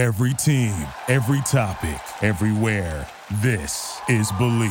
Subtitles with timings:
[0.00, 0.72] Every team,
[1.08, 3.06] every topic, everywhere.
[3.42, 4.70] This is Believe.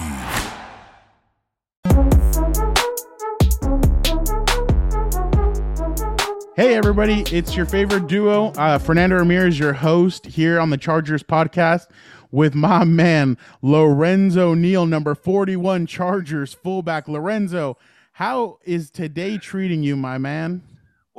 [6.55, 8.47] Hey, everybody, it's your favorite duo.
[8.53, 11.85] Uh, Fernando Ramirez, your host here on the Chargers podcast
[12.31, 17.07] with my man, Lorenzo Neal, number 41 Chargers fullback.
[17.07, 17.77] Lorenzo,
[18.13, 20.63] how is today treating you, my man?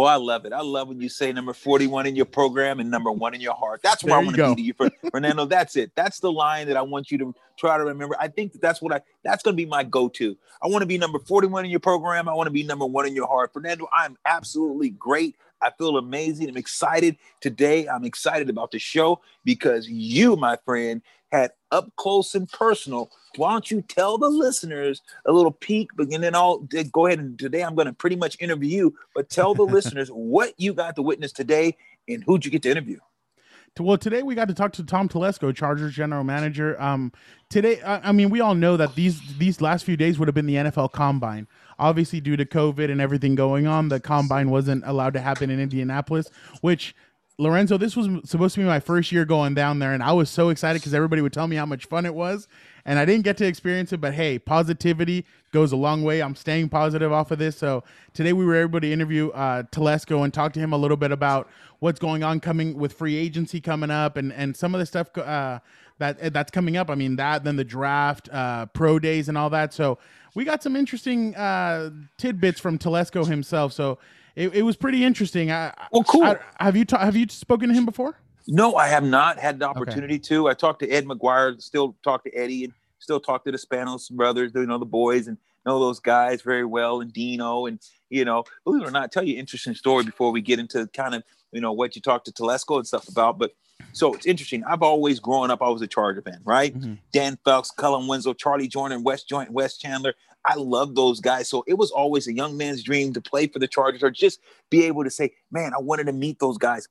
[0.01, 0.55] Well, I love it.
[0.55, 3.53] I love when you say number 41 in your program and number one in your
[3.53, 3.83] heart.
[3.83, 5.45] That's where I want to be to you, for, Fernando.
[5.45, 5.93] That's it.
[5.95, 8.17] That's the line that I want you to try to remember.
[8.19, 10.39] I think that that's what I, that's going to be my go-to.
[10.63, 12.31] I want to be number 41 in your program.
[12.31, 13.53] I want to be number one in your heart.
[13.53, 15.37] Fernando, I'm absolutely great.
[15.63, 16.49] I feel amazing.
[16.49, 17.89] I'm excited today.
[17.89, 23.11] I'm excited about the show because you, my friend, had up close and personal.
[23.37, 25.91] Why don't you tell the listeners a little peek?
[25.97, 28.95] But and then I'll go ahead and today I'm going to pretty much interview you,
[29.15, 31.77] but tell the listeners what you got to witness today
[32.09, 32.99] and who'd you get to interview.
[33.79, 36.81] Well, today we got to talk to Tom Telesco, Chargers general manager.
[36.83, 37.13] Um,
[37.49, 40.35] today, I, I mean, we all know that these these last few days would have
[40.35, 41.47] been the NFL Combine.
[41.81, 45.59] Obviously, due to COVID and everything going on, the Combine wasn't allowed to happen in
[45.59, 46.95] Indianapolis, which
[47.41, 50.29] Lorenzo, this was supposed to be my first year going down there, and I was
[50.29, 52.47] so excited because everybody would tell me how much fun it was,
[52.85, 54.01] and I didn't get to experience it.
[54.01, 56.21] But hey, positivity goes a long way.
[56.21, 57.57] I'm staying positive off of this.
[57.57, 60.99] So today we were able to interview uh, Telesco and talk to him a little
[60.99, 64.79] bit about what's going on coming with free agency coming up, and and some of
[64.79, 65.61] the stuff uh,
[66.01, 66.91] that that's coming up.
[66.91, 69.73] I mean that, then the draft, uh, pro days, and all that.
[69.73, 69.99] So
[70.35, 73.73] we got some interesting uh, tidbits from Telesco himself.
[73.73, 73.99] So
[74.35, 75.51] it, it was pretty interesting.
[75.51, 76.25] I, well, cool.
[76.25, 78.17] I, have you ta- have you spoken to him before?
[78.47, 80.23] No, I have not had the opportunity okay.
[80.25, 80.49] to.
[80.49, 84.11] I talked to Ed McGuire, still talk to Eddie, and still talk to the Spanos
[84.11, 87.79] brothers, you know, the boys, and know those guys very well, and Dino, and
[88.11, 90.87] you know, believe it or not, tell you an interesting story before we get into
[90.89, 91.23] kind of
[91.53, 93.39] you know what you talked to Telesco and stuff about.
[93.39, 93.53] But
[93.93, 94.63] so it's interesting.
[94.65, 96.77] I've always grown up, I was a Charger fan, right?
[96.77, 96.95] Mm-hmm.
[97.13, 100.15] Dan Fouts, Kellen Winslow, Charlie Joiner, West Joint, Wes Chandler.
[100.45, 101.49] I love those guys.
[101.49, 104.41] So it was always a young man's dream to play for the Chargers or just
[104.71, 106.89] be able to say, man, I wanted to meet those guys.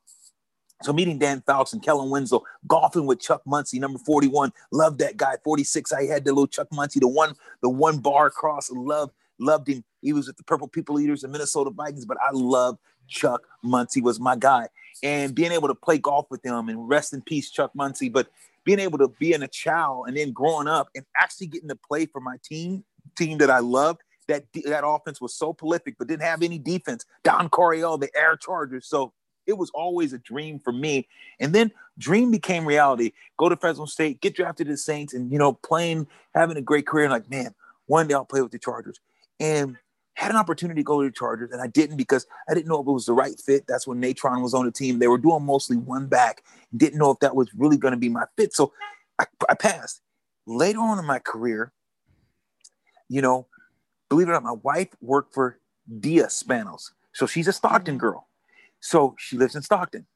[0.82, 4.52] So meeting Dan Fouts and Kellen Winslow, golfing with Chuck Muncie, number 41.
[4.72, 5.34] Love that guy.
[5.44, 5.92] 46.
[5.92, 8.70] I had the little Chuck Muncie, the one, the one bar across.
[8.70, 9.84] Love, loved him.
[10.02, 12.78] He was with the Purple People Eaters and Minnesota Vikings, but I love
[13.08, 14.68] Chuck Muncie was my guy.
[15.02, 18.08] And being able to play golf with him and rest in peace, Chuck Muncie.
[18.08, 18.28] But
[18.64, 21.76] being able to be in a chow and then growing up and actually getting to
[21.76, 22.84] play for my team
[23.16, 24.02] team that I loved.
[24.28, 27.04] That that offense was so prolific, but didn't have any defense.
[27.24, 28.86] Don Coryell, the Air Chargers.
[28.86, 29.12] So
[29.46, 31.08] it was always a dream for me.
[31.40, 33.12] And then dream became reality.
[33.38, 36.62] Go to Fresno State, get drafted to the Saints, and you know, playing, having a
[36.62, 37.06] great career.
[37.06, 37.54] And like, man,
[37.86, 39.00] one day I'll play with the Chargers.
[39.40, 39.76] And
[40.14, 42.80] had an opportunity to go to the Chargers, and I didn't because I didn't know
[42.80, 43.64] if it was the right fit.
[43.66, 44.98] That's when Natron was on the team.
[44.98, 46.44] They were doing mostly one back.
[46.76, 48.54] Didn't know if that was really going to be my fit.
[48.54, 48.72] So
[49.18, 50.02] I, I passed.
[50.46, 51.72] Later on in my career,
[53.08, 53.46] you know,
[54.10, 55.58] believe it or not, my wife worked for
[56.00, 56.90] Dea Spanos.
[57.12, 58.00] So she's a Stockton mm-hmm.
[58.00, 58.28] girl.
[58.80, 60.06] So she lives in Stockton.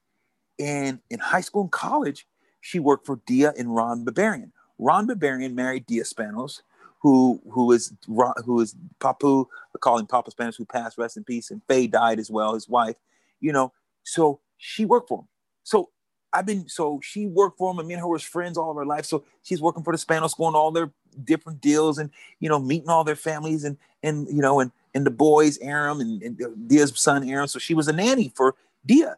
[0.58, 2.26] And in high school and college,
[2.60, 4.52] she worked for Dea and Ron Berberian.
[4.78, 6.62] Ron Berberian married Dea Spanos,
[7.04, 9.44] who who is who is Papu,
[9.80, 12.96] calling Papa Spanos, who passed, rest in peace, and Faye died as well, his wife.
[13.40, 15.28] You know, so she worked for him.
[15.64, 15.90] So
[16.32, 18.76] I've been so she worked for him, and me and her was friends all of
[18.78, 19.04] her life.
[19.04, 22.08] So she's working for the Spanos, going to all their different deals and
[22.40, 26.00] you know meeting all their families and and you know and and the boys Aram
[26.00, 27.48] and, and Dea's son Aram.
[27.48, 28.54] So she was a nanny for
[28.86, 29.08] Dea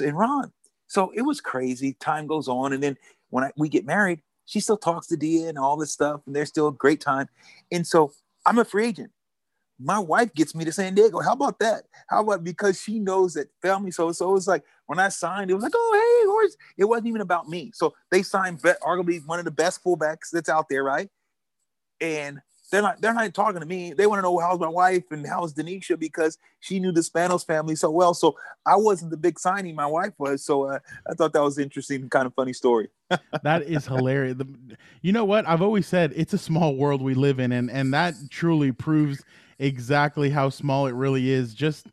[0.00, 0.52] and Ron.
[0.88, 1.92] So it was crazy.
[2.00, 2.98] Time goes on, and then
[3.30, 6.34] when I, we get married, she still talks to Dea and all this stuff, and
[6.34, 7.28] they're still a great time.
[7.72, 8.12] And so
[8.46, 9.10] I'm a free agent.
[9.80, 11.20] My wife gets me to San Diego.
[11.20, 11.84] How about that?
[12.08, 13.90] How about because she knows that family?
[13.90, 16.56] So so it's like when I signed, it was like, oh hey, horse.
[16.78, 17.72] It wasn't even about me.
[17.74, 21.10] So they signed arguably one of the best fullbacks that's out there, right?
[22.00, 22.40] and
[22.74, 23.92] they're not they're not talking to me.
[23.92, 27.46] They want to know how's my wife and how's Denisha because she knew the Spanos
[27.46, 28.14] family so well.
[28.14, 28.36] So
[28.66, 30.44] I wasn't the big signing, my wife was.
[30.44, 32.88] So uh, I thought that was interesting kind of funny story.
[33.44, 34.36] that is hilarious.
[34.38, 35.46] The, you know what?
[35.46, 39.22] I've always said it's a small world we live in, and and that truly proves
[39.60, 41.54] exactly how small it really is.
[41.54, 41.86] Just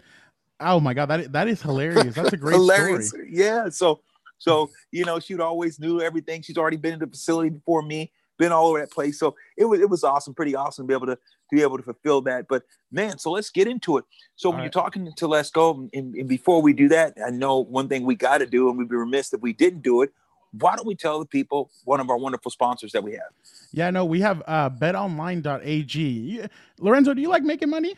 [0.60, 2.16] oh my god, that that is hilarious.
[2.16, 3.10] That's a great hilarious.
[3.10, 3.30] story.
[3.32, 3.70] Yeah.
[3.70, 4.02] So
[4.40, 6.42] so you know she would always knew everything.
[6.42, 8.12] She's already been in the facility before me
[8.42, 9.20] been all over that place.
[9.20, 11.78] So it was it was awesome, pretty awesome to be able to to be able
[11.78, 12.48] to fulfill that.
[12.50, 14.06] But man, so let's get into it.
[14.36, 14.64] So all when right.
[14.66, 18.16] you're talking to Telesco, and, and before we do that, I know one thing we
[18.16, 20.12] got to do, and we'd be remiss if we didn't do it.
[20.54, 23.32] Why don't we tell the people one of our wonderful sponsors that we have?
[23.72, 26.46] Yeah, no, we have uh, betonline.ag.
[26.80, 27.96] Lorenzo, do you like making money?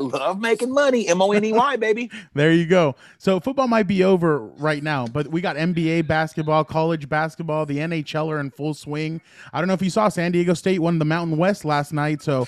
[0.00, 1.06] Love making money.
[1.08, 2.10] M O N E Y, baby.
[2.34, 2.96] there you go.
[3.18, 7.78] So football might be over right now, but we got NBA basketball, college basketball, the
[7.78, 9.20] NHL are in full swing.
[9.52, 12.22] I don't know if you saw San Diego State won the Mountain West last night,
[12.22, 12.46] so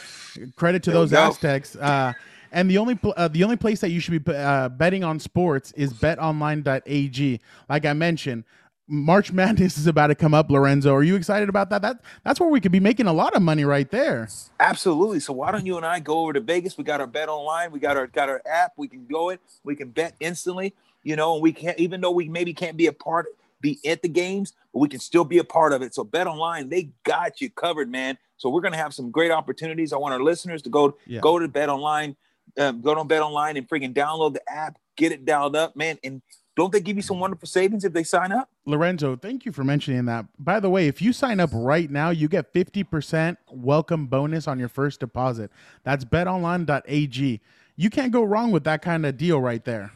[0.56, 1.76] credit to there those Aztecs.
[1.76, 2.14] Uh,
[2.52, 5.72] and the only uh, the only place that you should be uh, betting on sports
[5.72, 7.40] is betonline.ag.
[7.68, 8.44] Like I mentioned,
[8.92, 10.94] March Madness is about to come up, Lorenzo.
[10.94, 11.80] Are you excited about that?
[11.80, 14.28] That that's where we could be making a lot of money right there.
[14.60, 15.18] Absolutely.
[15.18, 16.76] So why don't you and I go over to Vegas?
[16.76, 17.72] We got our bet online.
[17.72, 18.74] We got our got our app.
[18.76, 19.40] We can go it.
[19.64, 20.74] We can bet instantly.
[21.04, 23.28] You know, and we can't even though we maybe can't be a part,
[23.62, 25.94] be at the games, but we can still be a part of it.
[25.94, 28.18] So bet online, they got you covered, man.
[28.36, 29.94] So we're gonna have some great opportunities.
[29.94, 31.20] I want our listeners to go yeah.
[31.20, 32.14] go to bet online,
[32.58, 35.98] um, go to bet online and freaking download the app, get it dialed up, man,
[36.04, 36.20] and
[36.54, 38.50] don't they give you some wonderful savings if they sign up?
[38.66, 40.26] Lorenzo, thank you for mentioning that.
[40.38, 44.58] By the way, if you sign up right now, you get 50% welcome bonus on
[44.58, 45.50] your first deposit.
[45.82, 47.40] That's betonline.ag.
[47.76, 49.92] You can't go wrong with that kind of deal right there.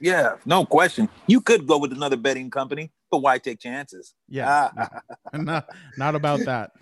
[0.00, 1.08] Yeah, no question.
[1.26, 4.14] You could go with another betting company, but why take chances?
[4.28, 4.70] Yeah.
[4.76, 5.00] Ah.
[5.32, 6.72] not, not about that.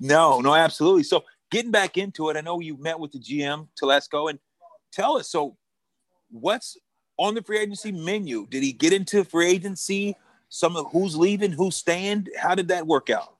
[0.00, 1.04] No, no, absolutely.
[1.04, 4.38] So getting back into it, I know you met with the GM, Telesco, and
[4.92, 5.56] tell us so
[6.30, 6.76] what's
[7.18, 8.46] on the free agency menu?
[8.48, 10.16] Did he get into free agency?
[10.48, 12.28] Some of who's leaving, who's staying?
[12.38, 13.34] How did that work out?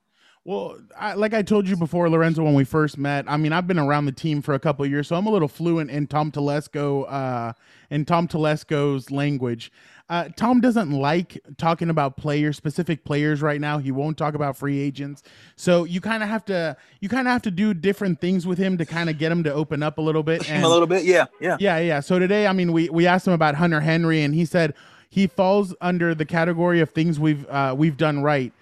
[0.44, 3.66] Well, I, like I told you before, Lorenzo, when we first met, I mean, I've
[3.66, 6.32] been around the team for a couple years, so I'm a little fluent in Tom
[6.32, 7.52] Telesco, uh,
[7.90, 9.70] in Tom Telesco's language.
[10.10, 13.76] Uh, Tom doesn't like talking about players, specific players right now.
[13.76, 15.22] He won't talk about free agents.
[15.56, 18.56] So you kind of have to you kind of have to do different things with
[18.56, 20.48] him to kind of get him to open up a little bit.
[20.50, 22.00] And, a little bit, yeah, yeah, yeah, yeah.
[22.00, 24.72] So today, I mean, we we asked him about Hunter Henry, and he said
[25.10, 28.54] he falls under the category of things we've uh, we've done right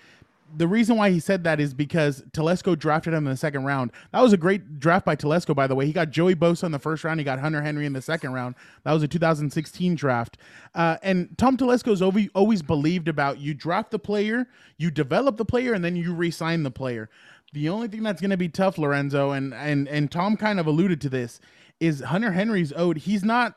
[0.57, 3.93] the reason why he said that is because Telesco drafted him in the second round.
[4.13, 5.87] That was a great draft by Telesco, by the way.
[5.87, 7.21] He got Joey Bosa in the first round.
[7.21, 8.55] He got Hunter Henry in the second round.
[8.85, 10.39] That was a 2016 draft.
[10.75, 14.49] Uh, and Tom Telesco's always believed about you draft the player,
[14.79, 17.11] you develop the player, and then you re-sign the player.
[17.53, 20.67] The only thing that's going to be tough, Lorenzo, and and and Tom kind of
[20.67, 21.41] alluded to this,
[21.81, 22.99] is Hunter Henry's owed.
[22.99, 23.55] He's not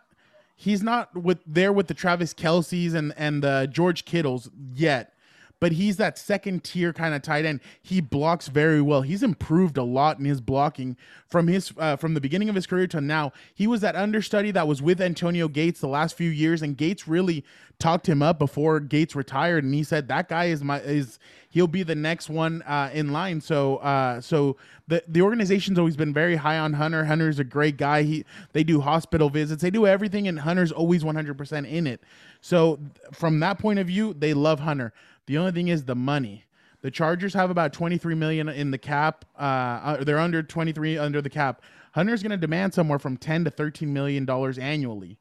[0.55, 5.13] he's not with there with the Travis Kelce's and and the George Kittles yet
[5.59, 7.59] but he's that second tier kind of tight end.
[7.81, 9.01] He blocks very well.
[9.01, 10.97] He's improved a lot in his blocking
[11.27, 13.33] from his uh, from the beginning of his career to now.
[13.53, 17.07] He was that understudy that was with Antonio Gates the last few years, and Gates
[17.07, 17.43] really
[17.79, 21.17] talked him up before Gates retired, and he said that guy is my is
[21.49, 23.41] he'll be the next one uh, in line.
[23.41, 27.05] So uh, so the the organization's always been very high on Hunter.
[27.05, 28.03] Hunter's a great guy.
[28.03, 32.01] He they do hospital visits, they do everything, and Hunter's always 100% in it.
[32.41, 32.79] So
[33.13, 34.93] from that point of view, they love Hunter.
[35.25, 36.45] The only thing is the money.
[36.81, 39.25] The Chargers have about 23 million in the cap.
[39.37, 41.61] Uh, uh they're under 23 under the cap.
[41.93, 45.17] Hunter's going to demand somewhere from 10 to 13 million dollars annually.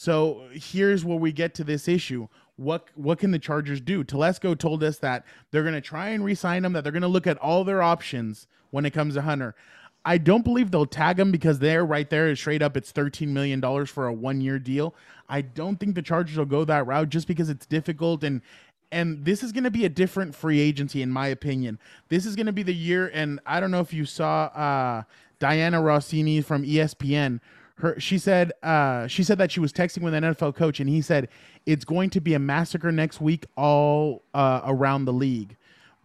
[0.00, 2.28] So here's where we get to this issue.
[2.54, 4.04] What what can the Chargers do?
[4.04, 6.72] Telesco told us that they're going to try and re-sign him.
[6.72, 9.56] That they're going to look at all their options when it comes to Hunter.
[10.04, 12.76] I don't believe they'll tag him because there, right there, is straight up.
[12.76, 14.94] It's thirteen million dollars for a one-year deal.
[15.28, 18.40] I don't think the Chargers will go that route just because it's difficult and
[18.92, 21.78] and this is going to be a different free agency in my opinion
[22.08, 25.02] this is going to be the year and i don't know if you saw uh,
[25.40, 27.38] dianna russini from espn
[27.78, 30.88] her she said uh, she said that she was texting with an nfl coach and
[30.88, 31.28] he said
[31.66, 35.56] it's going to be a massacre next week all uh, around the league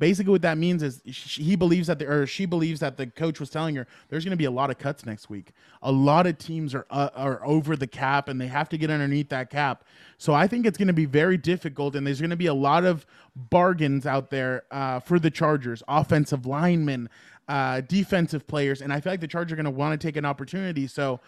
[0.03, 3.07] basically what that means is she, he believes that the, or she believes that the
[3.07, 5.53] coach was telling her there's going to be a lot of cuts next week.
[5.81, 8.89] A lot of teams are uh, are over the cap and they have to get
[8.89, 9.85] underneath that cap.
[10.18, 12.53] So I think it's going to be very difficult and there's going to be a
[12.53, 17.09] lot of bargains out there uh, for the Chargers, offensive linemen,
[17.47, 20.18] uh, defensive players, and I feel like the Chargers are going to want to take
[20.18, 20.85] an opportunity.
[20.85, 21.21] So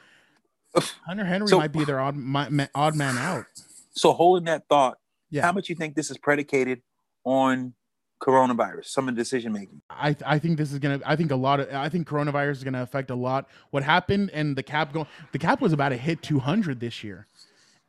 [1.06, 3.46] Hunter Henry so, might be their odd, my, odd man out.
[3.92, 4.98] So holding that thought,
[5.30, 5.42] yeah.
[5.42, 6.82] how much you think this is predicated
[7.24, 7.74] on
[8.22, 9.82] coronavirus, some of the decision making?
[9.90, 11.00] I I think this is gonna.
[11.06, 11.74] I think a lot of.
[11.74, 13.48] I think coronavirus is gonna affect a lot.
[13.72, 15.08] What happened and the cap going.
[15.32, 17.28] The cap was about to hit 200 this year,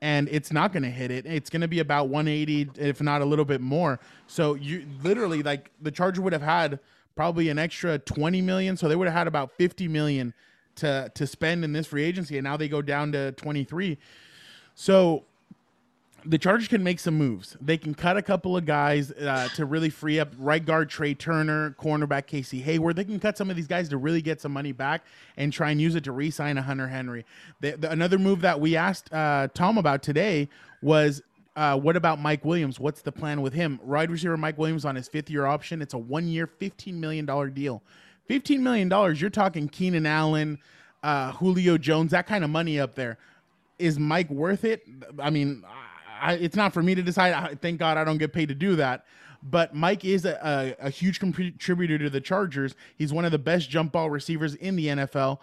[0.00, 1.26] and it's not gonna hit it.
[1.26, 3.98] It's gonna be about 180, if not a little bit more.
[4.26, 6.80] So you literally like the Charger would have had
[7.14, 10.34] probably an extra 20 million, so they would have had about 50 million
[10.76, 13.98] to to spend in this free agency, and now they go down to 23.
[14.74, 15.24] So
[16.26, 17.56] the Chargers can make some moves.
[17.60, 21.14] They can cut a couple of guys uh, to really free up right guard Trey
[21.14, 22.96] Turner, cornerback Casey Hayward.
[22.96, 25.04] They can cut some of these guys to really get some money back
[25.36, 27.24] and try and use it to re-sign a Hunter Henry.
[27.60, 30.48] The, the, another move that we asked uh, Tom about today
[30.82, 31.22] was
[31.54, 32.78] uh, what about Mike Williams?
[32.78, 33.80] What's the plan with him?
[33.82, 35.80] Wide receiver Mike Williams on his fifth year option.
[35.80, 37.82] It's a one year, $15 million deal.
[38.28, 40.58] $15 million, you're talking Keenan Allen,
[41.02, 43.18] uh, Julio Jones, that kind of money up there.
[43.78, 44.82] Is Mike worth it?
[45.18, 45.62] I mean,
[46.20, 47.32] I, it's not for me to decide.
[47.32, 49.04] I, thank God I don't get paid to do that.
[49.42, 52.74] But Mike is a, a, a huge contributor to the Chargers.
[52.96, 55.38] He's one of the best jump ball receivers in the NFL.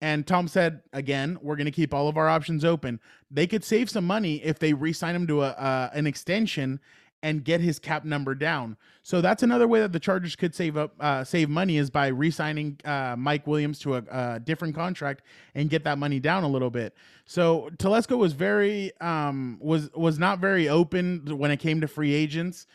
[0.00, 3.00] And Tom said again, we're going to keep all of our options open.
[3.30, 6.80] They could save some money if they re-sign him to a uh, an extension
[7.24, 8.76] and get his cap number down.
[9.02, 12.08] So that's another way that the Chargers could save up uh, save money is by
[12.08, 15.22] re-signing uh, Mike Williams to a, a, different contract
[15.54, 16.94] and get that money down a little bit.
[17.24, 22.12] So Telesco was very um, was was not very open when it came to free
[22.12, 22.66] agents.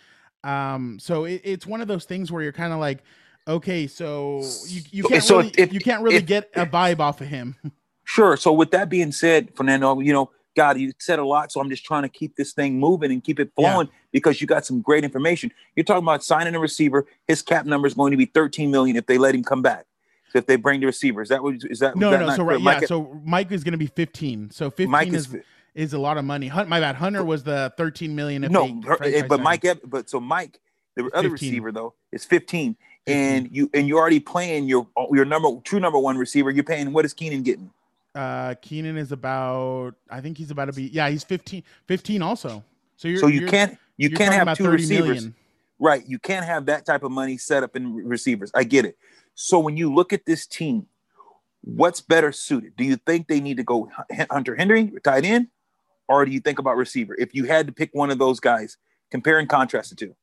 [0.43, 3.03] Um, so it, it's one of those things where you're kind of like,
[3.47, 6.99] okay, so you, you can't so really, if, you can't really if, get a vibe
[6.99, 7.55] off of him.
[8.05, 8.35] Sure.
[8.37, 11.69] So with that being said, Fernando, you know God, you said a lot, so I'm
[11.69, 13.93] just trying to keep this thing moving and keep it flowing yeah.
[14.11, 15.53] because you got some great information.
[15.73, 17.05] You're talking about signing a receiver.
[17.29, 19.85] His cap number is going to be 13 million if they let him come back.
[20.33, 21.95] So if they bring the receiver, is that what is that?
[21.95, 22.35] No, that no.
[22.35, 22.87] So right, yeah.
[22.87, 24.51] so Mike is going to be 15.
[24.51, 25.43] So 15 Mike is, is
[25.75, 26.49] is a lot of money.
[26.49, 26.95] Hunt, my bad.
[26.95, 28.41] Hunter was the 13 million.
[28.51, 30.59] no, eh, but Mike, but so Mike,
[30.97, 31.31] the other 15.
[31.31, 32.75] receiver though, is 15,
[33.07, 36.51] 15, and you and you're already playing your your number true number one receiver.
[36.51, 37.71] You're paying what is Keenan getting?
[38.15, 39.95] Uh, Keenan is about.
[40.09, 40.83] I think he's about to be.
[40.83, 41.63] Yeah, he's 15.
[41.87, 42.63] 15 also.
[42.97, 43.19] So you're.
[43.19, 45.07] So you you're, can't you can't have two receivers.
[45.07, 45.35] Million.
[45.79, 46.03] Right.
[46.07, 48.51] You can't have that type of money set up in receivers.
[48.53, 48.97] I get it.
[49.35, 50.87] So when you look at this team,
[51.61, 52.75] what's better suited?
[52.75, 53.89] Do you think they need to go
[54.29, 55.47] Hunter Henry, tight end,
[56.07, 57.15] or do you think about receiver?
[57.17, 58.77] If you had to pick one of those guys,
[59.11, 60.15] compare and contrast the two.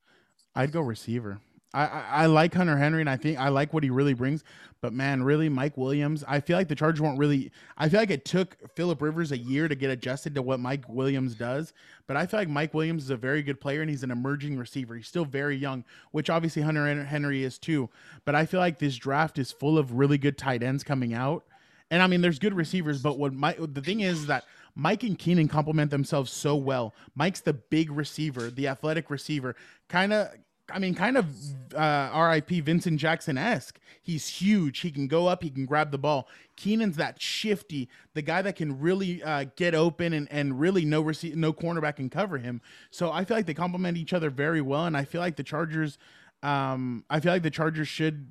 [0.55, 1.39] I'd go receiver.
[1.77, 4.43] I, I, like Hunter Henry and I think I like what he really brings.
[4.81, 7.51] But man, really, Mike Williams, I feel like the Chargers won't really.
[7.77, 10.89] I feel like it took Philip Rivers a year to get adjusted to what Mike
[10.89, 11.75] Williams does.
[12.07, 14.57] But I feel like Mike Williams is a very good player and he's an emerging
[14.57, 14.97] receiver.
[14.97, 17.91] He's still very young, which obviously Hunter Henry is too.
[18.25, 21.45] But I feel like this draft is full of really good tight ends coming out.
[21.91, 25.19] And I mean, there's good receivers, but what my the thing is that Mike and
[25.19, 26.95] Keenan complement themselves so well.
[27.15, 29.57] Mike's the big receiver, the athletic receiver,
[29.89, 30.29] kind of
[30.71, 31.27] I mean, kind of
[31.75, 33.79] uh, RIP Vincent Jackson esque.
[34.03, 34.81] He's huge.
[34.81, 35.43] He can go up.
[35.43, 36.29] He can grab the ball.
[36.57, 41.01] Keenan's that shifty, the guy that can really uh, get open and, and really no
[41.01, 42.61] receive, no cornerback can cover him.
[42.91, 45.43] So I feel like they complement each other very well, and I feel like the
[45.43, 45.99] Chargers,
[46.43, 48.31] um, I feel like the Chargers should.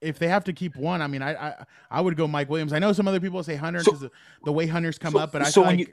[0.00, 2.72] If they have to keep one, I mean, I I, I would go Mike Williams.
[2.72, 4.10] I know some other people say Hunter because so,
[4.44, 5.86] the, way Hunter's come so, up, but I so feel like you,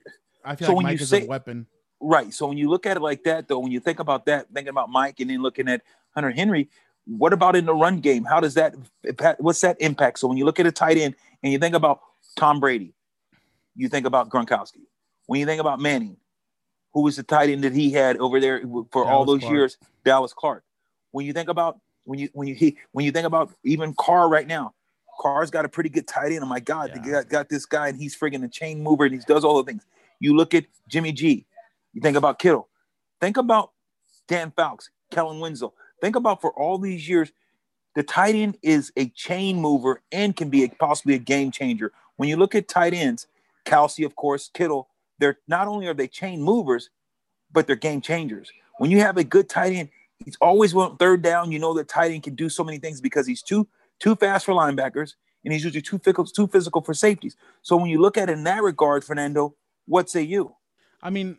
[0.43, 1.65] I feel so like Mike is say, a weapon
[2.07, 2.31] Right.
[2.31, 4.69] So when you look at it like that, though, when you think about that, thinking
[4.69, 5.81] about Mike and then looking at
[6.13, 6.69] Hunter Henry,
[7.07, 8.23] what about in the run game?
[8.23, 8.75] How does that,
[9.39, 10.19] what's that impact?
[10.19, 12.01] So when you look at a tight end and you think about
[12.35, 12.93] Tom Brady,
[13.75, 14.81] you think about Gronkowski.
[15.25, 16.17] When you think about Manning,
[16.93, 19.53] who was the tight end that he had over there for Dallas all those Clark.
[19.53, 19.77] years?
[20.03, 20.63] Dallas Clark.
[21.09, 24.29] When you think about when you when you he, when you think about even Carr
[24.29, 24.75] right now,
[25.19, 26.43] Carr's got a pretty good tight end.
[26.43, 27.01] Oh my God, yeah.
[27.01, 29.57] they got, got this guy and he's friggin' a chain mover and he does all
[29.57, 29.85] the things.
[30.19, 31.45] You look at Jimmy G.
[31.95, 32.67] You think about Kittle.
[33.19, 33.71] Think about
[34.27, 35.73] Dan Fouts, Kellen Winslow.
[36.01, 37.31] Think about for all these years,
[37.95, 41.93] the tight end is a chain mover and can be a, possibly a game changer.
[42.17, 43.27] When you look at tight ends,
[43.65, 46.89] Kelce, of course, Kittle, they're not only are they chain movers,
[47.51, 48.51] but they're game changers.
[48.77, 51.53] When you have a good tight end, he's always went third down.
[51.53, 53.67] You know that tight end can do so many things because he's too
[53.99, 55.13] too fast for linebackers
[55.45, 57.37] and he's usually too physical, too physical for safeties.
[57.61, 60.53] So when you look at it in that regard, Fernando, what say you?
[61.01, 61.37] I mean,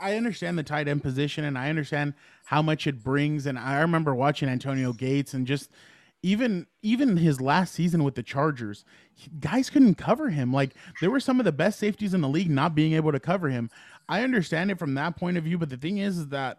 [0.00, 2.14] I understand the tight end position and I understand
[2.44, 3.46] how much it brings.
[3.46, 5.70] And I remember watching Antonio Gates and just
[6.22, 8.84] even even his last season with the Chargers,
[9.38, 10.52] guys couldn't cover him.
[10.52, 13.20] Like there were some of the best safeties in the league not being able to
[13.20, 13.70] cover him.
[14.08, 16.58] I understand it from that point of view, but the thing is, is that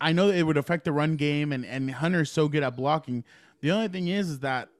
[0.00, 3.24] I know it would affect the run game and and Hunter's so good at blocking.
[3.60, 4.70] The only thing is, is that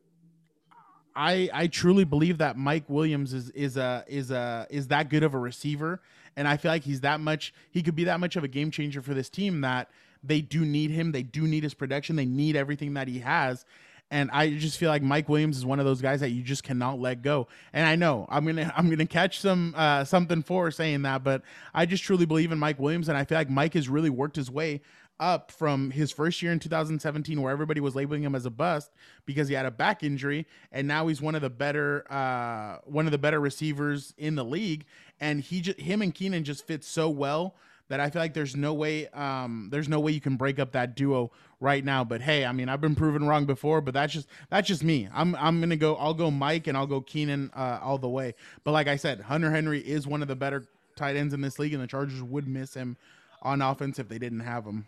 [1.14, 5.22] I I truly believe that Mike Williams is is a is a is that good
[5.22, 6.00] of a receiver
[6.36, 8.70] and I feel like he's that much, he could be that much of a game
[8.70, 9.90] changer for this team that
[10.22, 11.12] they do need him.
[11.12, 12.16] They do need his production.
[12.16, 13.64] They need everything that he has.
[14.12, 16.64] And I just feel like Mike Williams is one of those guys that you just
[16.64, 17.46] cannot let go.
[17.72, 21.42] And I know I'm gonna I'm gonna catch some uh, something for saying that, but
[21.72, 24.36] I just truly believe in Mike Williams, and I feel like Mike has really worked
[24.36, 24.80] his way
[25.20, 28.90] up from his first year in 2017 where everybody was labeling him as a bust
[29.26, 33.06] because he had a back injury and now he's one of the better uh, one
[33.06, 34.86] of the better receivers in the league.
[35.20, 37.54] And he just him and Keenan just fit so well
[37.88, 40.72] that I feel like there's no way um, there's no way you can break up
[40.72, 42.02] that duo right now.
[42.02, 45.06] But hey I mean I've been proven wrong before but that's just that's just me.
[45.12, 48.34] I'm I'm to go I'll go Mike and I'll go Keenan uh, all the way.
[48.64, 50.64] But like I said Hunter Henry is one of the better
[50.96, 52.96] tight ends in this league and the Chargers would miss him
[53.42, 54.86] on offense if they didn't have him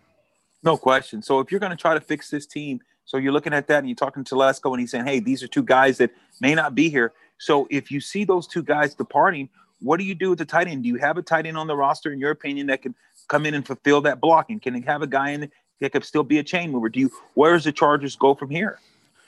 [0.62, 1.22] no question.
[1.22, 3.78] So if you're going to try to fix this team, so you're looking at that
[3.78, 6.54] and you're talking to Lesko and he's saying, hey, these are two guys that may
[6.54, 7.12] not be here.
[7.38, 9.48] So if you see those two guys departing,
[9.80, 10.84] what do you do with the tight end?
[10.84, 12.94] Do you have a tight end on the roster, in your opinion, that can
[13.28, 14.60] come in and fulfill that blocking?
[14.60, 15.50] Can they have a guy in
[15.80, 16.88] that could still be a chain mover?
[16.88, 17.10] Do you?
[17.34, 18.78] Where does the Chargers go from here?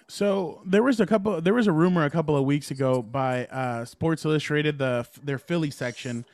[0.06, 1.40] So there was a couple.
[1.40, 5.38] There was a rumor a couple of weeks ago by uh, Sports Illustrated, the their
[5.38, 6.24] Philly section,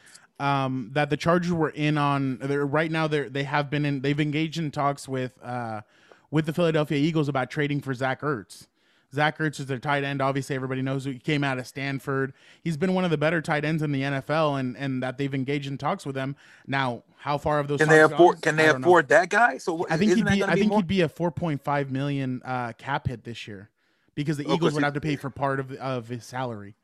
[0.41, 2.39] um, that the Chargers were in on.
[2.39, 3.07] They're right now.
[3.07, 4.01] They they have been in.
[4.01, 5.83] They've engaged in talks with uh,
[6.31, 8.67] with the Philadelphia Eagles about trading for Zach Ertz.
[9.13, 10.23] Zach Ertz is their tight end.
[10.23, 12.33] Obviously, everybody knows he came out of Stanford.
[12.63, 15.35] He's been one of the better tight ends in the NFL, and and that they've
[15.35, 16.37] engaged in talks with him.
[16.67, 18.37] Now, how far of those can they afford?
[18.37, 18.41] Gone?
[18.41, 19.17] Can they afford know.
[19.17, 19.59] that guy?
[19.59, 20.43] So I think he'd be.
[20.43, 20.79] I think more?
[20.79, 23.69] he'd be a four point five million uh, cap hit this year
[24.15, 26.77] because the oh, Eagles would have to pay for part of of his salary.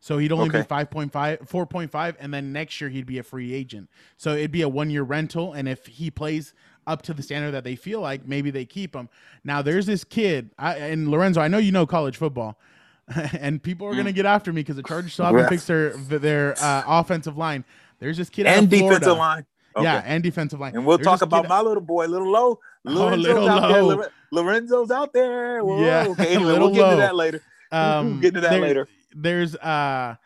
[0.00, 0.62] So he'd only okay.
[0.62, 1.10] be 5.5,
[1.46, 3.90] 4.5, and then next year he'd be a free agent.
[4.16, 5.52] So it'd be a one year rental.
[5.52, 6.54] And if he plays
[6.86, 9.10] up to the standard that they feel like, maybe they keep him.
[9.44, 12.58] Now there's this kid, I, and Lorenzo, I know you know college football,
[13.38, 14.14] and people are gonna mm.
[14.14, 17.64] get after me because the Chargers still haven't fixed their their uh, offensive line.
[17.98, 19.44] There's this kid and defensive line.
[19.76, 19.84] Okay.
[19.84, 20.74] Yeah, and defensive line.
[20.74, 22.58] And we'll There's talk about my little boy, little low.
[22.84, 23.96] Lorenzo's oh, little out low.
[23.96, 24.10] there.
[24.32, 25.64] Lorenzo's out there.
[25.64, 27.42] Whoa, yeah, okay, anyway, we'll get into that later.
[27.70, 28.88] Um, we'll get into that there, later.
[29.14, 30.16] There's uh,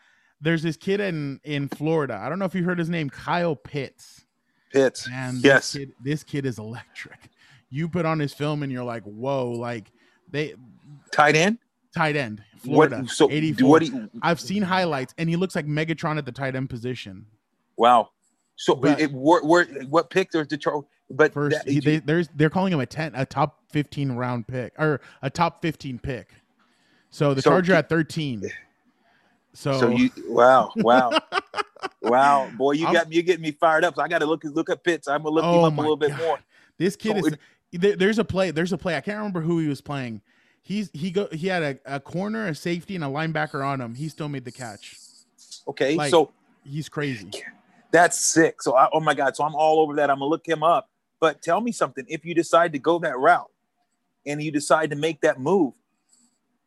[0.41, 2.19] there's this kid in in Florida.
[2.21, 4.25] I don't know if you heard his name, Kyle Pitts.
[4.71, 5.07] Pitts.
[5.11, 7.29] And yes, kid, this kid is electric.
[7.69, 9.91] You put on his film and you're like, whoa, like
[10.29, 10.53] they
[11.11, 11.57] tight end,
[11.95, 12.97] tight end, Florida.
[12.97, 13.69] What, so 84.
[13.69, 17.25] What you, I've seen highlights, and he looks like Megatron at the tight end position.
[17.77, 18.09] Wow.
[18.55, 22.29] So but, it, where, where, what pick there's the But first, that, he, they, there's
[22.35, 26.29] they're calling him a ten, a top fifteen round pick or a top fifteen pick.
[27.09, 28.49] So the so, Charger at thirteen.
[29.55, 31.11] So, so you wow wow
[32.01, 33.95] wow boy you I'm, got you getting me fired up.
[33.95, 35.07] So I got to look look at Pitts.
[35.07, 36.19] I'm gonna look oh him up a little bit God.
[36.19, 36.39] more.
[36.77, 37.33] This kid so is
[37.71, 40.21] it, there's a play there's a play I can't remember who he was playing.
[40.61, 43.95] He's he go he had a, a corner, a safety, and a linebacker on him.
[43.95, 44.97] He still made the catch.
[45.67, 46.31] Okay, like, so
[46.63, 47.31] he's crazy.
[47.91, 48.61] That's sick.
[48.61, 50.09] So I, oh my God, so I'm all over that.
[50.09, 50.89] I'm gonna look him up.
[51.19, 52.05] But tell me something.
[52.07, 53.49] If you decide to go that route
[54.25, 55.73] and you decide to make that move,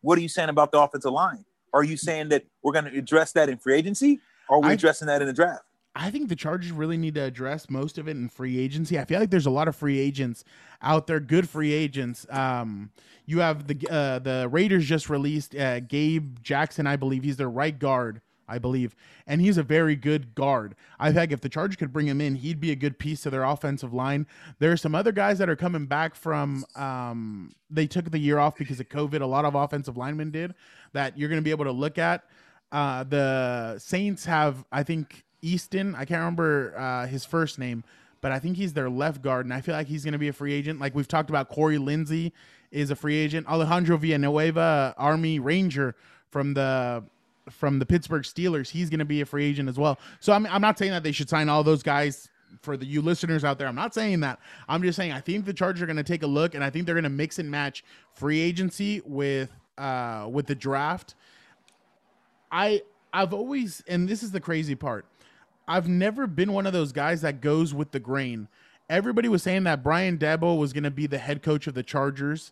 [0.01, 1.45] what are you saying about the offensive line?
[1.73, 4.19] Are you saying that we're going to address that in free agency?
[4.49, 5.63] Or are we I, addressing that in the draft?
[5.95, 8.97] I think the Chargers really need to address most of it in free agency.
[8.99, 10.43] I feel like there's a lot of free agents
[10.81, 12.25] out there, good free agents.
[12.29, 12.91] Um,
[13.25, 17.49] you have the uh, the Raiders just released uh, Gabe Jackson, I believe he's their
[17.49, 18.21] right guard.
[18.49, 18.95] I believe,
[19.27, 20.75] and he's a very good guard.
[20.99, 23.29] I think if the Chargers could bring him in, he'd be a good piece to
[23.29, 24.25] their offensive line.
[24.59, 26.65] There are some other guys that are coming back from.
[26.75, 29.21] Um, they took the year off because of COVID.
[29.21, 30.55] A lot of offensive linemen did
[30.93, 31.17] that.
[31.17, 32.23] You're going to be able to look at.
[32.71, 35.95] Uh, the Saints have, I think, Easton.
[35.95, 37.83] I can't remember uh, his first name,
[38.21, 40.27] but I think he's their left guard, and I feel like he's going to be
[40.27, 40.79] a free agent.
[40.79, 42.31] Like we've talked about, Corey Linsley
[42.71, 43.47] is a free agent.
[43.47, 45.95] Alejandro Villanueva, Army Ranger
[46.29, 47.03] from the
[47.49, 49.99] from the Pittsburgh Steelers, he's going to be a free agent as well.
[50.19, 52.29] So I'm, I'm not saying that they should sign all those guys
[52.61, 53.67] for the you listeners out there.
[53.67, 54.39] I'm not saying that.
[54.67, 56.69] I'm just saying I think the Chargers are going to take a look and I
[56.69, 57.83] think they're going to mix and match
[58.13, 61.15] free agency with uh with the draft.
[62.51, 62.81] I
[63.13, 65.05] I've always and this is the crazy part.
[65.67, 68.47] I've never been one of those guys that goes with the grain.
[68.89, 71.83] Everybody was saying that Brian Daboll was going to be the head coach of the
[71.83, 72.51] Chargers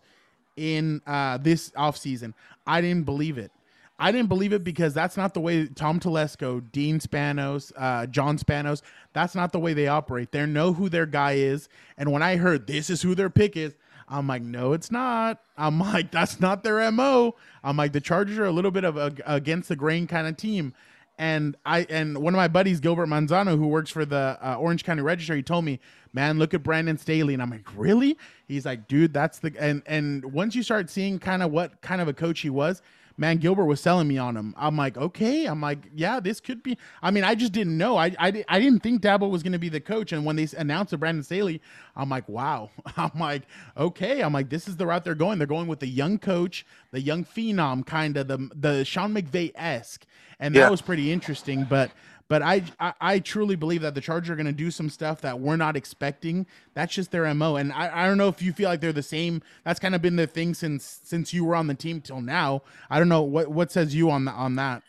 [0.55, 2.33] in uh, this offseason.
[2.67, 3.51] I didn't believe it.
[3.99, 8.37] I didn't believe it because that's not the way Tom Telesco, Dean Spanos, uh, John
[8.37, 8.81] Spanos,
[9.13, 10.31] that's not the way they operate.
[10.31, 11.67] They know who their guy is.
[11.97, 13.73] And when I heard this is who their pick is,
[14.07, 15.41] I'm like, no, it's not.
[15.57, 17.35] I'm like, that's not their MO.
[17.63, 20.37] I'm like, the Chargers are a little bit of a against the grain kind of
[20.37, 20.73] team.
[21.19, 24.83] And I and one of my buddies, Gilbert Manzano, who works for the uh, Orange
[24.83, 25.79] County Register, he told me,
[26.13, 29.81] "Man, look at Brandon Staley." And I'm like, "Really?" He's like, "Dude, that's the." And
[29.87, 32.83] and once you start seeing kind of what kind of a coach he was,
[33.17, 34.53] man, Gilbert was selling me on him.
[34.57, 35.45] I'm like, okay.
[35.45, 36.77] I'm like, yeah, this could be.
[37.01, 37.97] I mean, I just didn't know.
[37.97, 40.11] I I, I didn't think Daboll was going to be the coach.
[40.11, 41.61] And when they announced the Brandon Staley,
[41.95, 42.69] I'm like, wow.
[42.97, 43.43] I'm like,
[43.75, 44.21] okay.
[44.21, 45.39] I'm like, this is the route they're going.
[45.39, 49.51] They're going with the young coach, the young phenom, kind of the the Sean McVay
[49.55, 50.05] esque,
[50.39, 50.69] and that yeah.
[50.69, 51.63] was pretty interesting.
[51.63, 51.91] But
[52.27, 55.21] but I, I, I truly believe that the Chargers are going to do some stuff
[55.21, 56.45] that we're not expecting.
[56.73, 57.55] That's just their mo.
[57.55, 59.41] And I, I don't know if you feel like they're the same.
[59.63, 62.61] That's kind of been the thing since since you were on the team till now.
[62.89, 64.83] I don't know what what says you on the, on that.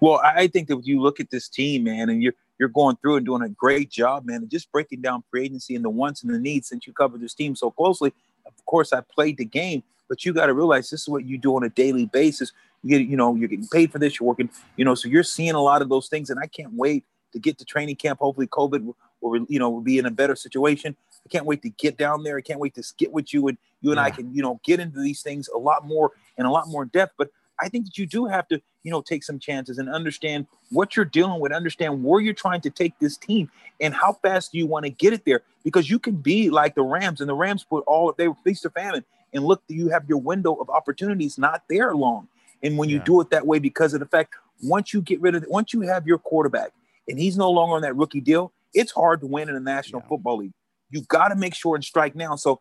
[0.00, 2.96] Well, I think that when you look at this team, man, and you're you're going
[2.96, 5.90] through and doing a great job, man, and just breaking down free agency and the
[5.90, 8.12] wants and the needs since you covered this team so closely.
[8.46, 11.38] Of course, I played the game, but you got to realize this is what you
[11.38, 14.18] do on a daily basis you get, you know, you're getting paid for this.
[14.18, 16.72] You're working, you know, so you're seeing a lot of those things, and I can't
[16.74, 18.20] wait to get to training camp.
[18.20, 20.96] Hopefully, COVID will, you know, will be in a better situation.
[21.24, 22.38] I can't wait to get down there.
[22.38, 24.04] I can't wait to get with you, and you and yeah.
[24.04, 26.84] I can, you know, get into these things a lot more and a lot more
[26.84, 27.14] depth.
[27.18, 30.46] But I think that you do have to, you know, take some chances and understand
[30.70, 34.52] what you're dealing with, understand where you're trying to take this team and how fast
[34.52, 35.42] do you want to get it there.
[35.64, 38.64] Because you can be like the Rams, and the Rams put all they were feast
[38.64, 42.28] or famine, and look, you have your window of opportunities not there long.
[42.62, 43.04] And when you yeah.
[43.04, 45.72] do it that way, because of the fact once you get rid of it, once
[45.72, 46.72] you have your quarterback
[47.06, 50.00] and he's no longer on that rookie deal, it's hard to win in the National
[50.02, 50.08] yeah.
[50.08, 50.52] Football League.
[50.90, 52.36] You've got to make sure and strike now.
[52.36, 52.60] So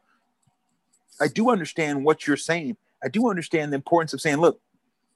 [1.19, 2.77] I do understand what you're saying.
[3.03, 4.59] I do understand the importance of saying, look,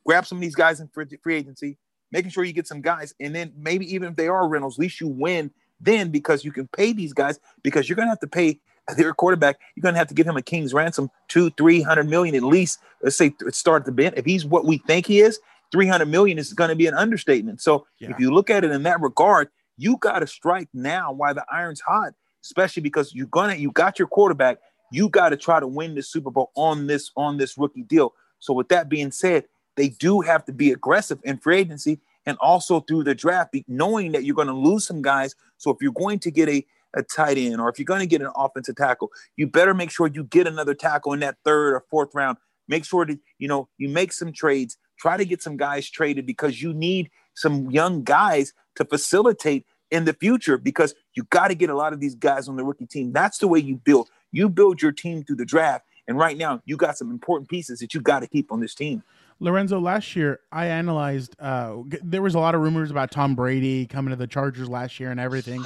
[0.06, 1.78] grab some of these guys in free agency,
[2.12, 4.82] making sure you get some guys, and then maybe even if they are rentals, at
[4.82, 8.20] least you win then because you can pay these guys because you're going to have
[8.20, 8.60] to pay
[8.98, 9.60] their quarterback.
[9.76, 12.44] You're going to have to give him a king's ransom, two, three hundred million at
[12.44, 12.80] least.
[13.02, 14.14] Let's say start the bid.
[14.18, 15.40] If he's what we think he is,
[15.72, 17.62] three hundred million is going to be an understatement.
[17.62, 18.12] So yeah.
[18.12, 21.46] if you look at it in that regard, you got to strike now while the
[21.52, 22.14] iron's hot,
[22.44, 24.58] especially because you're gonna you got your quarterback.
[24.92, 28.14] You got to try to win the Super Bowl on this on this rookie deal.
[28.40, 29.46] So with that being said,
[29.78, 34.12] they do have to be aggressive in free agency and also through the draft, knowing
[34.12, 35.34] that you're going to lose some guys.
[35.58, 38.06] So if you're going to get a, a tight end or if you're going to
[38.06, 41.74] get an offensive tackle, you better make sure you get another tackle in that third
[41.74, 42.38] or fourth round.
[42.68, 44.78] Make sure that you know you make some trades.
[44.98, 50.06] Try to get some guys traded because you need some young guys to facilitate in
[50.06, 52.86] the future because you got to get a lot of these guys on the rookie
[52.86, 53.12] team.
[53.12, 54.10] That's the way you build.
[54.32, 55.86] You build your team through the draft.
[56.08, 58.74] And right now, you got some important pieces that you got to keep on this
[58.74, 59.04] team.
[59.40, 61.36] Lorenzo, last year I analyzed.
[61.40, 65.00] Uh, there was a lot of rumors about Tom Brady coming to the Chargers last
[65.00, 65.64] year and everything,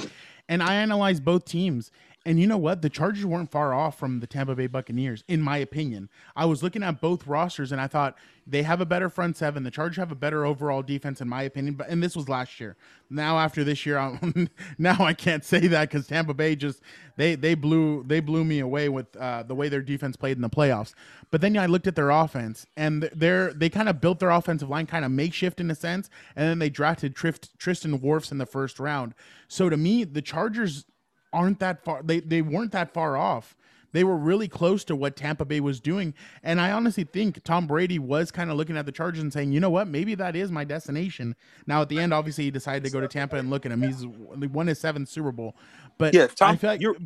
[0.48, 1.90] and I analyze both teams.
[2.26, 2.82] And you know what?
[2.82, 6.08] The Chargers weren't far off from the Tampa Bay Buccaneers, in my opinion.
[6.34, 9.62] I was looking at both rosters and I thought they have a better front seven.
[9.62, 11.74] The Chargers have a better overall defense, in my opinion.
[11.74, 12.76] But and this was last year.
[13.10, 16.82] Now after this year, I'm, now I can't say that because Tampa Bay just
[17.14, 20.42] they they blew they blew me away with uh, the way their defense played in
[20.42, 20.94] the playoffs.
[21.30, 24.68] But then I looked at their offense and they're they kind of built their offensive
[24.68, 28.38] line kind of makeshift in a sense, and then they drafted Trist, Tristan Wirfs in
[28.38, 29.14] the first round.
[29.46, 30.86] So to me, the Chargers
[31.32, 32.02] aren't that far.
[32.02, 33.56] They they weren't that far off.
[33.92, 36.12] They were really close to what Tampa Bay was doing,
[36.42, 39.52] and I honestly think Tom Brady was kind of looking at the Chargers and saying,
[39.52, 39.88] "You know what?
[39.88, 41.34] Maybe that is my destination."
[41.66, 43.82] Now at the end, obviously, he decided to go to Tampa and look at him.
[43.82, 45.56] He's won his seventh Super Bowl,
[45.96, 46.96] but yeah, Tom, I feel like you're,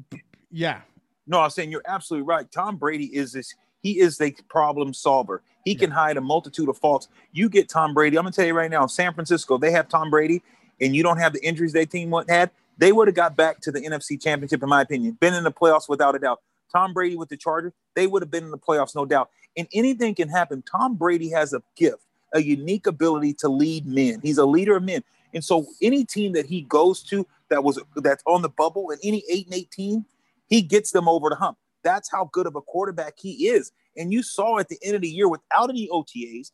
[0.50, 0.80] yeah.
[1.26, 2.50] No, I'm saying you're absolutely right.
[2.50, 3.54] Tom Brady is this.
[3.82, 5.42] He is the problem solver.
[5.64, 7.08] He can hide a multitude of faults.
[7.32, 8.18] You get Tom Brady.
[8.18, 10.42] I'm gonna tell you right now, San Francisco, they have Tom Brady,
[10.80, 12.50] and you don't have the injuries their team had
[12.80, 15.52] they would have got back to the NFC Championship, in my opinion, been in the
[15.52, 16.40] playoffs without a doubt.
[16.72, 19.28] Tom Brady with the Chargers, they would have been in the playoffs, no doubt.
[19.56, 20.62] And anything can happen.
[20.62, 24.20] Tom Brady has a gift, a unique ability to lead men.
[24.22, 25.04] He's a leader of men.
[25.34, 29.00] And so any team that he goes to that was that's on the bubble and
[29.04, 30.04] any 8 and 18,
[30.48, 31.58] he gets them over the hump.
[31.84, 33.72] That's how good of a quarterback he is.
[33.96, 36.50] And you saw at the end of the year without any OTAs,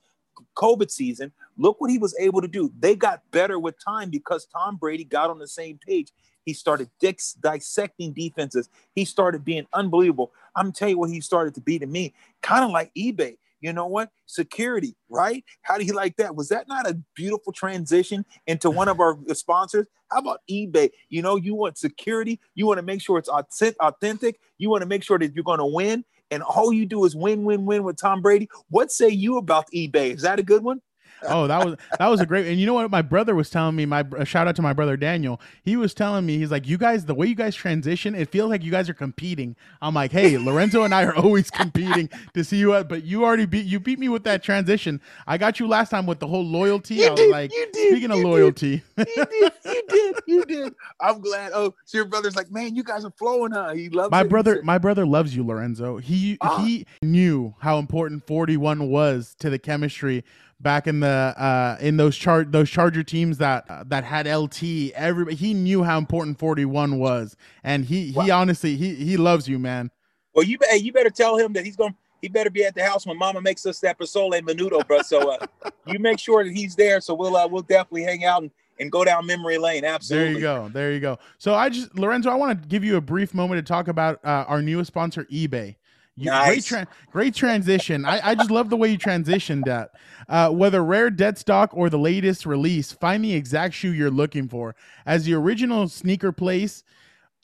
[0.57, 2.73] COVID season, look what he was able to do.
[2.79, 6.11] They got better with time because Tom Brady got on the same page.
[6.45, 8.69] He started dix- dissecting defenses.
[8.95, 10.33] He started being unbelievable.
[10.55, 13.37] I'm telling you what he started to be to me, kind of like eBay.
[13.61, 14.11] You know what?
[14.27, 15.43] Security, right?
[15.63, 16.37] How do you like that?
[16.37, 19.87] Was that not a beautiful transition into one of our sponsors?
[20.11, 20.91] How about eBay?
[21.09, 24.89] You know, you want security, you want to make sure it's authentic, you want to
[24.89, 27.85] make sure that you're going to win and all you do is win, win, win
[27.85, 28.49] with Tom Brady.
[28.69, 30.15] What say you about eBay?
[30.15, 30.81] Is that a good one?
[31.25, 32.47] Oh, that was that was a great.
[32.47, 32.91] And you know what?
[32.91, 33.87] My brother was telling me.
[33.87, 35.41] My shout out to my brother Daniel.
[35.63, 38.51] He was telling me he's like, you guys, the way you guys transition, it feels
[38.51, 39.57] like you guys are competing.
[39.81, 42.73] I'm like, hey, Lorenzo and I are always competing to see you.
[42.85, 45.01] But you already beat you beat me with that transition.
[45.27, 46.97] I got you last time with the whole loyalty.
[46.97, 49.09] You I was did, like, you did, speaking of loyalty, did.
[49.17, 50.75] you did, you did, you did.
[51.01, 51.53] I'm glad.
[51.55, 53.75] Oh, so your brother's like, man, you guys are flowing, huh?
[53.75, 54.29] He loves my it.
[54.29, 54.61] brother.
[54.63, 55.99] My brother loves you, Lorenzo.
[55.99, 56.59] He ah.
[56.59, 60.25] he knew how important 41 was to the chemistry
[60.61, 64.93] back in the uh in those chart those Charger teams that uh, that had LT.
[64.95, 68.25] Every he knew how important 41 was, and he wow.
[68.25, 69.91] he honestly he he loves you, man.
[70.35, 71.93] Well, you hey, you better tell him that he's going.
[71.93, 75.03] to He better be at the house when Mama makes us that pozole menudo, bro.
[75.03, 75.47] So uh,
[75.87, 77.01] you make sure that he's there.
[77.01, 79.85] So we'll uh, we'll definitely hang out and and go down memory lane.
[79.85, 80.27] Absolutely.
[80.27, 80.69] There you go.
[80.73, 81.19] There you go.
[81.39, 84.25] So I just Lorenzo, I want to give you a brief moment to talk about
[84.25, 85.77] uh, our newest sponsor, eBay.
[86.17, 86.47] You, nice.
[86.47, 88.07] Great, tra- great transition.
[88.07, 89.91] I, I just love the way you transitioned that.
[90.29, 94.49] Uh, whether rare dead stock or the latest release, find the exact shoe you're looking
[94.49, 94.75] for.
[95.05, 96.83] As the original sneaker place,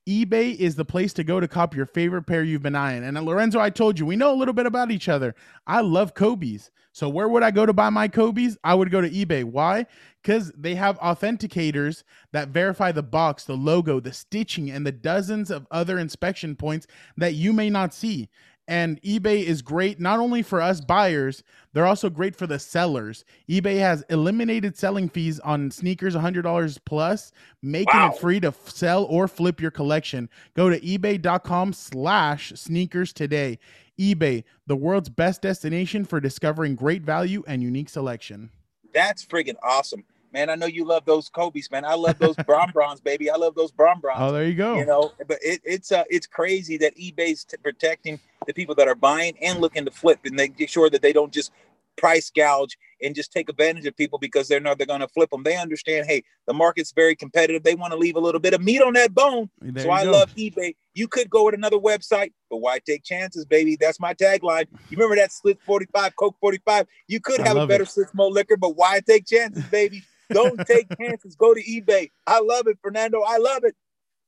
[0.08, 3.04] eBay is the place to go to cop your favorite pair you've been eyeing.
[3.04, 5.34] And uh, Lorenzo, I told you, we know a little bit about each other.
[5.66, 6.70] I love Kobe's.
[6.94, 8.58] So where would I go to buy my Kobe's?
[8.64, 9.44] I would go to eBay.
[9.44, 9.86] Why?
[10.22, 15.50] Because they have authenticators that verify the box, the logo, the stitching, and the dozens
[15.50, 18.28] of other inspection points that you may not see
[18.72, 21.42] And eBay is great not only for us buyers,
[21.74, 23.22] they're also great for the sellers.
[23.46, 28.12] eBay has eliminated selling fees on sneakers $100 plus, making Wow.
[28.12, 30.30] it free to f- sell or flip your collection.
[30.54, 33.58] Go to ebay.com slash sneakers today.
[34.00, 38.48] eBay, the world's best destination for discovering great value and unique selection.
[38.94, 40.50] That's friggin' awesome, man.
[40.50, 41.84] I know you love those Kobe's, man.
[41.84, 43.30] I love those Bron Brons, baby.
[43.30, 44.20] I love those Bron Brons.
[44.22, 44.78] Oh, there you go.
[44.78, 48.88] you know but it, it's uh it's crazy that ebay's t- protecting the people that
[48.88, 51.52] are buying and looking to flip and they make sure that they don't just
[51.96, 55.28] price gouge and just take advantage of people because they're not they're going to flip
[55.30, 58.54] them they understand hey the market's very competitive they want to leave a little bit
[58.54, 60.12] of meat on that bone There so i go.
[60.12, 64.14] love ebay you could go with another website but why take chances baby that's my
[64.14, 67.90] tagline you remember that slip 45 coke 45 you could I have a better it.
[67.90, 72.40] six mo liquor but why take chances baby don't take chances go to ebay i
[72.40, 73.74] love it fernando i love it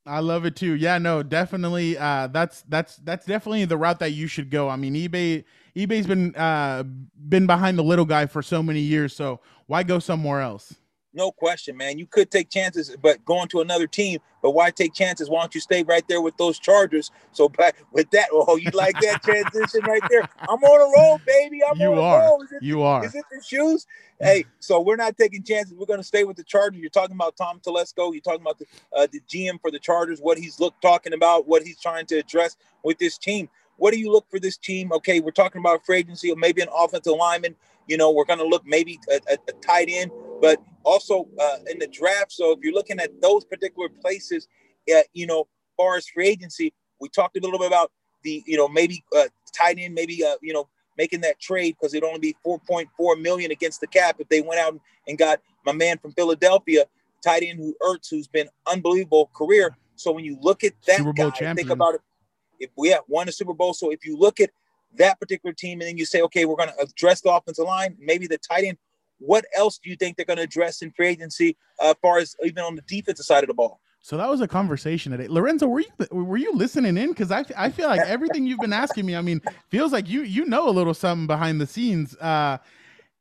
[0.06, 0.74] I love it too.
[0.74, 1.96] Yeah, no, definitely.
[1.96, 4.68] Uh, that's that's that's definitely the route that you should go.
[4.68, 9.16] I mean, eBay eBay's been uh been behind the little guy for so many years.
[9.16, 10.74] So why go somewhere else?
[11.14, 11.98] No question, man.
[11.98, 14.18] You could take chances, but going to another team.
[14.42, 15.30] But why take chances?
[15.30, 17.10] Why don't you stay right there with those Chargers?
[17.32, 20.28] So back with that, oh, you like that transition right there?
[20.40, 21.60] I'm on a roll, baby.
[21.64, 22.20] I'm You on a are.
[22.26, 22.42] roll.
[22.42, 23.04] Is it, You are.
[23.04, 23.86] is it the shoes?
[24.20, 25.74] Hey, so we're not taking chances.
[25.74, 26.80] We're going to stay with the Chargers.
[26.80, 28.12] You're talking about Tom Telesco.
[28.12, 30.20] You're talking about the uh, the GM for the Chargers.
[30.20, 31.46] What he's look talking about.
[31.46, 33.48] What he's trying to address with this team.
[33.76, 34.92] What do you look for this team?
[34.92, 37.56] Okay, we're talking about free agency or maybe an offensive lineman.
[37.88, 40.10] You know, we're going to look maybe a, a, a tight end,
[40.44, 42.30] but also uh, in the draft.
[42.30, 44.46] So if you're looking at those particular places,
[44.94, 47.90] uh, you know, far as free agency, we talked a little bit about
[48.24, 49.24] the, you know, maybe uh,
[49.56, 53.52] tight end, maybe uh, you know, making that trade because it'd only be 4.4 million
[53.52, 54.78] against the cap if they went out
[55.08, 56.84] and got my man from Philadelphia,
[57.22, 59.74] tight end who Ertz, who's been unbelievable career.
[59.96, 61.56] So when you look at that Super Bowl guy, champion.
[61.56, 62.02] think about it.
[62.60, 64.50] If we have won a Super Bowl, so if you look at
[64.96, 67.96] that particular team and then you say, okay, we're going to address the offensive line,
[67.98, 68.76] maybe the tight end.
[69.24, 72.18] What else do you think they're going to address in free agency, uh, as far
[72.18, 73.80] as even on the defensive side of the ball?
[74.00, 75.28] So that was a conversation today.
[75.28, 77.08] Lorenzo, were you were you listening in?
[77.08, 79.16] Because I, I feel like everything you've been asking me.
[79.16, 82.14] I mean, feels like you you know a little something behind the scenes.
[82.16, 82.58] Uh,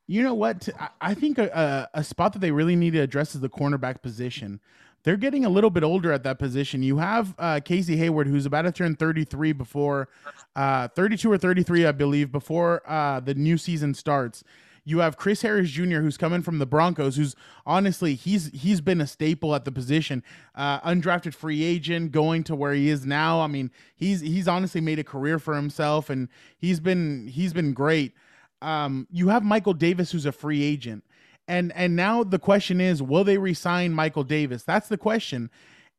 [0.07, 0.67] you know what?
[0.99, 4.01] I, think a, a, a spot that they really need to address is the cornerback
[4.01, 4.59] position.
[5.03, 6.83] They're getting a little bit older at that position.
[6.83, 10.09] You have uh, Casey Hayward, who's about to turn 33 before,
[10.55, 14.43] uh, 32 or 33, I believe, before uh, the new season starts.
[14.85, 18.99] You have Chris Harris Jr., who's coming from the Broncos, who's honestly he's he's been
[18.99, 20.23] a staple at the position,
[20.55, 23.41] uh, undrafted free agent, going to where he is now.
[23.41, 27.73] I mean, he's he's honestly made a career for himself, and he's been he's been
[27.73, 28.13] great.
[28.61, 31.03] Um, you have Michael Davis, who's a free agent,
[31.47, 34.63] and and now the question is, will they resign Michael Davis?
[34.63, 35.49] That's the question.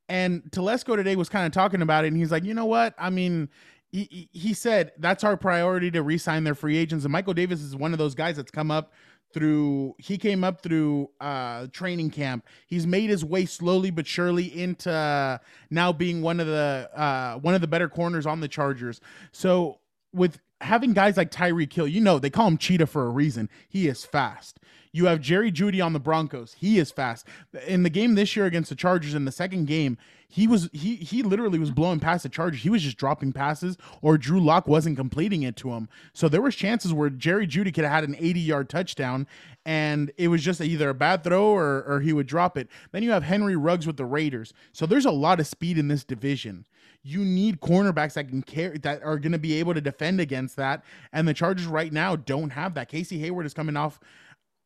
[0.07, 2.95] And Telesco today was kind of talking about it, and he's like, you know what?
[2.99, 3.49] I mean,
[3.95, 7.05] he, he- said that's our priority to re-sign their free agents.
[7.05, 8.93] And Michael Davis is one of those guys that's come up
[9.33, 9.95] through.
[9.99, 12.47] He came up through uh, training camp.
[12.67, 17.55] He's made his way slowly but surely into now being one of the uh, one
[17.55, 19.01] of the better corners on the Chargers.
[19.33, 19.81] So
[20.13, 23.49] with having guys like Tyreek Hill, you know they call him Cheetah for a reason.
[23.69, 24.59] He is fast.
[24.93, 26.55] You have Jerry Jeudy on the Broncos.
[26.57, 27.27] He is fast.
[27.67, 29.99] In the game this year against the Chargers, in the second game,
[30.29, 32.63] he was he he literally was blowing past the Chargers.
[32.63, 35.89] He was just dropping passes, or Drew Lock wasn't completing it to him.
[36.13, 39.27] So there was chances where Jerry Jeudy could have had an 80 yard touchdown,
[39.67, 42.69] and it was just either a bad throw or or he would drop it.
[42.93, 44.53] Then you have Henry Ruggs with the Raiders.
[44.73, 46.67] So there's a lot of speed in this division
[47.05, 50.57] you need cornerbacks that can carry that are going to be able to defend against
[50.57, 50.83] that.
[51.13, 52.89] And the Chargers right now don't have that.
[52.89, 54.01] Casey Hayward is coming off.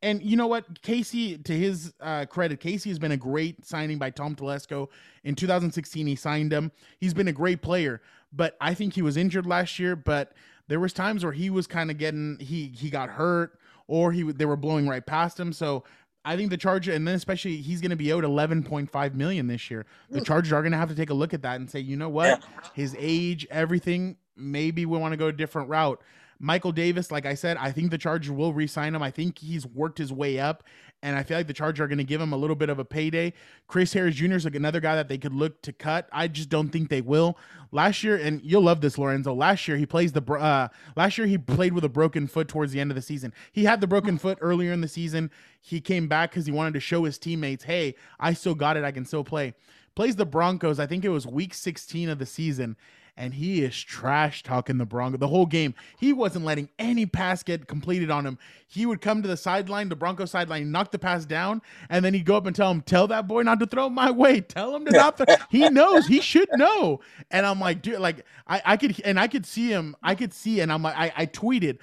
[0.01, 0.81] And you know what?
[0.81, 4.89] Casey, to his uh, credit, Casey has been a great signing by Tom Telesco.
[5.25, 6.71] In 2016, he signed him.
[7.01, 8.01] He's been a great player,
[8.33, 9.97] but I think he was injured last year.
[9.97, 10.33] But
[10.69, 14.23] there was times where he was kind of getting he he got hurt or he
[14.23, 15.53] they were blowing right past him.
[15.53, 15.83] So
[16.29, 19.71] I think the Charger, and then especially he's going to be owed 11.5 million this
[19.71, 19.87] year.
[20.11, 21.97] The Chargers are going to have to take a look at that and say, you
[21.97, 26.03] know what, his age, everything, maybe we want to go a different route.
[26.39, 29.03] Michael Davis, like I said, I think the Chargers will re-sign him.
[29.03, 30.65] I think he's worked his way up,
[31.03, 32.79] and I feel like the Chargers are going to give him a little bit of
[32.79, 33.33] a payday.
[33.67, 34.35] Chris Harris Jr.
[34.35, 36.09] is like another guy that they could look to cut.
[36.13, 37.39] I just don't think they will.
[37.71, 39.33] Last year, and you'll love this, Lorenzo.
[39.33, 42.73] Last year he plays the uh, last year he played with a broken foot towards
[42.73, 43.33] the end of the season.
[43.53, 45.31] He had the broken foot earlier in the season.
[45.61, 48.85] He came back because he wanted to show his teammates, "Hey, I still got it.
[48.85, 49.55] I can still play."
[49.95, 50.79] Plays the Broncos.
[50.79, 52.77] I think it was week 16 of the season
[53.19, 55.75] and he is trash talking the Bronco the whole game.
[55.99, 58.39] He wasn't letting any pass get completed on him.
[58.67, 62.15] He would come to the sideline, the Bronco sideline, knock the pass down, and then
[62.15, 64.41] he'd go up and tell him, "Tell that boy not to throw my way.
[64.41, 65.27] Tell him to not." Throw.
[65.51, 66.07] he knows.
[66.07, 67.01] He should know.
[67.31, 69.97] And I'm like, dude, like I, I could, and I could see him.
[70.03, 71.79] I could see, and I'm like, I, I tweeted.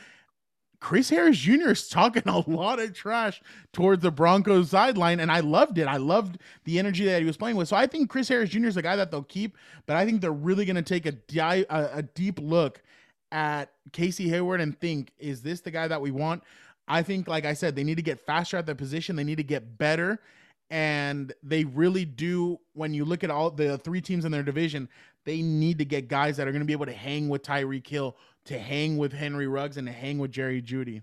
[0.85, 1.71] Chris Harris Jr.
[1.71, 3.41] is talking a lot of trash
[3.73, 5.87] towards the Broncos sideline, and I loved it.
[5.87, 7.67] I loved the energy that he was playing with.
[7.67, 8.67] So I think Chris Harris Jr.
[8.67, 11.13] is a guy that they'll keep, but I think they're really going to take a,
[11.13, 12.83] di- a, a deep look
[13.31, 16.43] at Casey Hayward and think, is this the guy that we want?
[16.87, 19.15] I think, like I said, they need to get faster at their position.
[19.15, 20.19] They need to get better.
[20.69, 24.87] And they really do, when you look at all the three teams in their division,
[25.23, 27.87] they need to get guys that are going to be able to hang with Tyreek
[27.87, 31.01] Hill, to hang with Henry Ruggs, and to hang with Jerry Jeudy?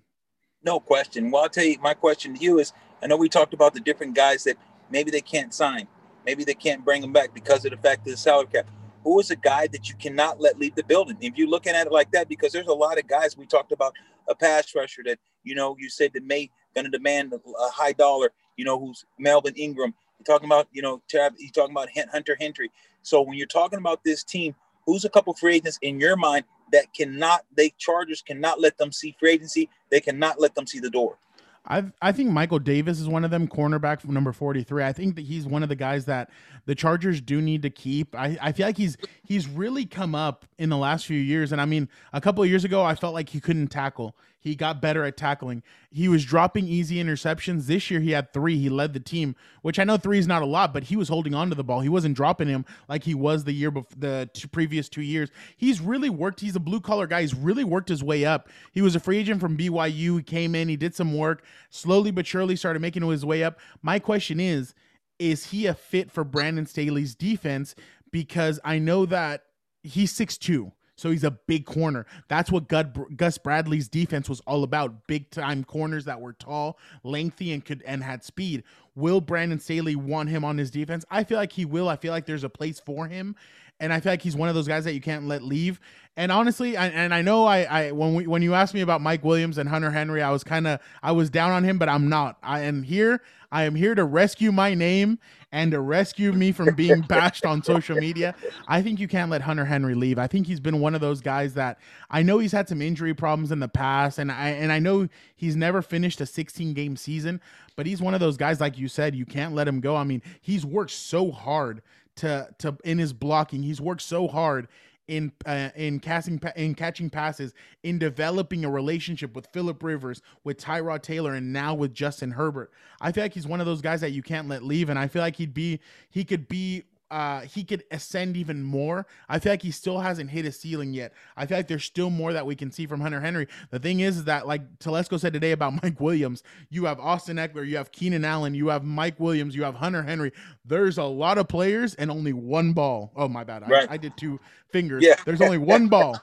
[0.64, 1.30] No question.
[1.30, 3.80] Well, I'll tell you, my question to you is I know we talked about the
[3.80, 4.56] different guys that
[4.90, 5.88] maybe they can't sign,
[6.24, 8.68] maybe they can't bring them back because of the fact of the salary cap.
[9.02, 11.16] Who is a guy that you cannot let leave the building?
[11.20, 13.72] If you're looking at it like that, because there's a lot of guys we talked
[13.72, 13.94] about
[14.28, 17.92] a pass rusher that you know you said that may going to demand a high
[17.92, 18.30] dollar.
[18.56, 19.94] You know who's Melvin Ingram.
[20.18, 22.70] You're talking about you know you're talking about Hunter Henry.
[23.02, 24.54] So when you're talking about this team,
[24.86, 28.92] who's a couple free agents in your mind that cannot they Chargers cannot let them
[28.92, 29.68] see free agency.
[29.90, 31.18] They cannot let them see the door.
[31.66, 34.82] I I think Michael Davis is one of them, cornerback from number forty three.
[34.82, 36.30] I think that he's one of the guys that
[36.66, 38.16] the Chargers do need to keep.
[38.16, 41.52] I, I feel like he's he's really come up in the last few years.
[41.52, 44.16] And I mean, a couple of years ago, I felt like he couldn't tackle.
[44.42, 45.62] He got better at tackling.
[45.92, 47.66] He was dropping easy interceptions.
[47.66, 48.58] This year, he had three.
[48.58, 51.08] He led the team, which I know three is not a lot, but he was
[51.08, 51.78] holding on to the ball.
[51.78, 55.30] He wasn't dropping him like he was the year before the two, previous two years.
[55.56, 56.40] He's really worked.
[56.40, 57.20] He's a blue collar guy.
[57.20, 58.48] He's really worked his way up.
[58.72, 60.16] He was a free agent from BYU.
[60.16, 60.68] He came in.
[60.68, 61.44] He did some work.
[61.70, 63.60] Slowly but surely, started making his way up.
[63.80, 64.74] My question is
[65.20, 67.76] is he a fit for Brandon Staley's defense?
[68.10, 69.44] Because I know that
[69.84, 70.72] he's 6'2.
[71.02, 72.06] So he's a big corner.
[72.28, 75.08] That's what Gus Bradley's defense was all about.
[75.08, 78.62] Big time corners that were tall, lengthy, and could and had speed.
[78.94, 81.04] Will Brandon Staley want him on his defense?
[81.10, 81.88] I feel like he will.
[81.88, 83.34] I feel like there's a place for him
[83.82, 85.80] and I feel like he's one of those guys that you can't let leave.
[86.16, 89.00] And honestly, I, and I know I, I when we when you asked me about
[89.00, 91.88] Mike Williams and Hunter Henry, I was kind of I was down on him, but
[91.88, 92.38] I'm not.
[92.44, 93.22] I am here.
[93.50, 95.18] I am here to rescue my name
[95.52, 98.34] and to rescue me from being bashed on social media.
[98.66, 100.18] I think you can't let Hunter Henry leave.
[100.18, 101.78] I think he's been one of those guys that
[102.10, 105.08] I know he's had some injury problems in the past, and I and I know
[105.36, 107.40] he's never finished a 16 game season,
[107.76, 109.94] but he's one of those guys like you said, you can't let him go.
[109.94, 111.82] I mean, he's worked so hard
[112.16, 113.62] to to in his blocking.
[113.62, 114.68] He's worked so hard
[115.16, 120.58] in uh, in casting in catching passes, in developing a relationship with Philip Rivers, with
[120.58, 122.72] Tyrod Taylor, and now with Justin Herbert.
[123.00, 125.08] I feel like he's one of those guys that you can't let leave, and I
[125.08, 129.06] feel like he'd be he could be uh, he could ascend even more.
[129.28, 131.12] I feel like he still hasn't hit a ceiling yet.
[131.36, 133.48] I feel like there's still more that we can see from Hunter Henry.
[133.70, 137.36] The thing is, is that, like Telesco said today about Mike Williams, you have Austin
[137.36, 140.32] Ekeler, you have Keenan Allen, you have Mike Williams, you have Hunter Henry.
[140.64, 143.12] There's a lot of players and only one ball.
[143.14, 143.68] Oh, my bad.
[143.68, 143.88] Right.
[143.90, 145.04] I, I did two fingers.
[145.04, 145.16] Yeah.
[145.26, 146.18] There's only one ball.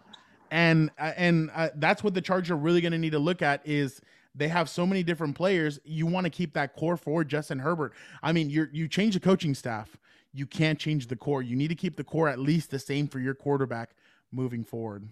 [0.50, 3.44] And, uh, and uh, that's what the Chargers are really going to need to look
[3.44, 4.02] at is–
[4.36, 5.80] they have so many different players.
[5.84, 7.94] You want to keep that core for Justin Herbert.
[8.22, 9.98] I mean, you you change the coaching staff
[10.34, 11.42] you can't change the core.
[11.42, 13.92] You need to keep the core at least the same for your quarterback
[14.32, 15.08] moving forward.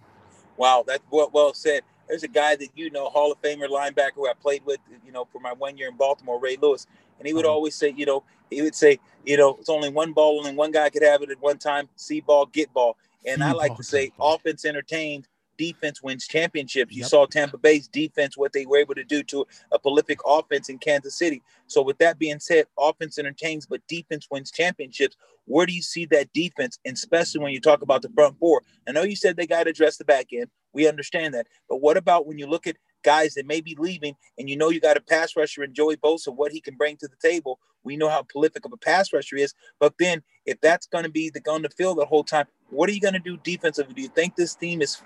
[0.57, 1.83] Wow, that's well, well said.
[2.07, 5.11] There's a guy that you know, Hall of Famer linebacker who I played with, you
[5.11, 6.87] know, for my one year in Baltimore, Ray Lewis,
[7.19, 7.53] and he would uh-huh.
[7.53, 10.71] always say, you know, he would say, you know, it's only one ball, only one
[10.71, 11.89] guy could have it at one time.
[11.95, 12.97] See ball, get ball.
[13.25, 16.93] And I like to say, offense entertained, defense wins championships.
[16.93, 17.09] You yep.
[17.09, 20.77] saw Tampa Bay's defense, what they were able to do to a prolific offense in
[20.77, 21.41] Kansas City.
[21.67, 25.17] So, with that being said, offense entertains, but defense wins championships.
[25.45, 28.61] Where do you see that defense, and especially when you talk about the front four?
[28.87, 30.47] I know you said they got to address the back end.
[30.73, 31.47] We understand that.
[31.69, 34.69] But what about when you look at guys that may be leaving and you know
[34.69, 37.59] you got a pass rusher in Joey Bosa, what he can bring to the table?
[37.83, 39.53] We know how prolific of a pass rusher is.
[39.79, 42.89] But then if that's going to be the on the field the whole time, what
[42.89, 43.93] are you going to do defensively?
[43.93, 45.01] Do you think this team is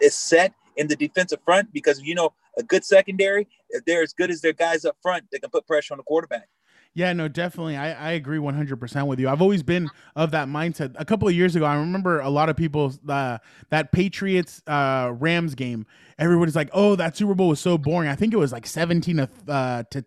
[0.00, 1.72] is set in the defensive front?
[1.72, 5.24] Because you know a good secondary, if they're as good as their guys up front,
[5.32, 6.48] they can put pressure on the quarterback.
[6.94, 7.76] Yeah, no, definitely.
[7.76, 9.28] I, I agree 100% with you.
[9.28, 10.94] I've always been of that mindset.
[10.98, 13.38] A couple of years ago, I remember a lot of people, uh,
[13.70, 15.86] that Patriots uh, Rams game,
[16.18, 18.10] everybody's like, oh, that Super Bowl was so boring.
[18.10, 20.04] I think it was like 17 to, uh, to,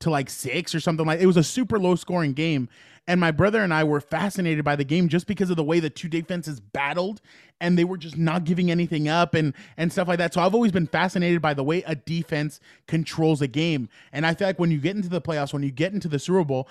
[0.00, 2.68] to like six or something like it was a super low scoring game
[3.10, 5.80] and my brother and I were fascinated by the game just because of the way
[5.80, 7.20] the two defenses battled
[7.60, 10.32] and they were just not giving anything up and and stuff like that.
[10.32, 13.88] So I've always been fascinated by the way a defense controls a game.
[14.12, 16.18] And I feel like when you get into the playoffs, when you get into the
[16.18, 16.68] Super Bowl,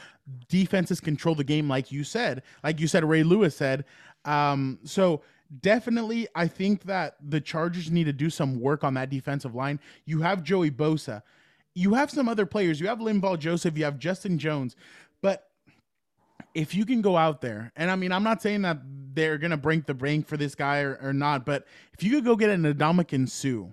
[0.47, 2.43] defenses control the game like you said.
[2.63, 3.85] Like you said Ray Lewis said.
[4.23, 5.21] Um so
[5.61, 9.79] definitely, I think that the Chargers need to do some work on that defensive line.
[10.05, 11.23] You have Joey Bosa,
[11.75, 12.79] you have some other players.
[12.79, 14.75] You have Linval Joseph, you have Justin Jones,
[15.21, 15.47] but
[16.53, 18.79] if you can go out there, and I mean, I'm not saying that
[19.13, 22.25] they're gonna break the bank for this guy or, or not, but if you could
[22.25, 23.69] go get an Ndamukong Suh,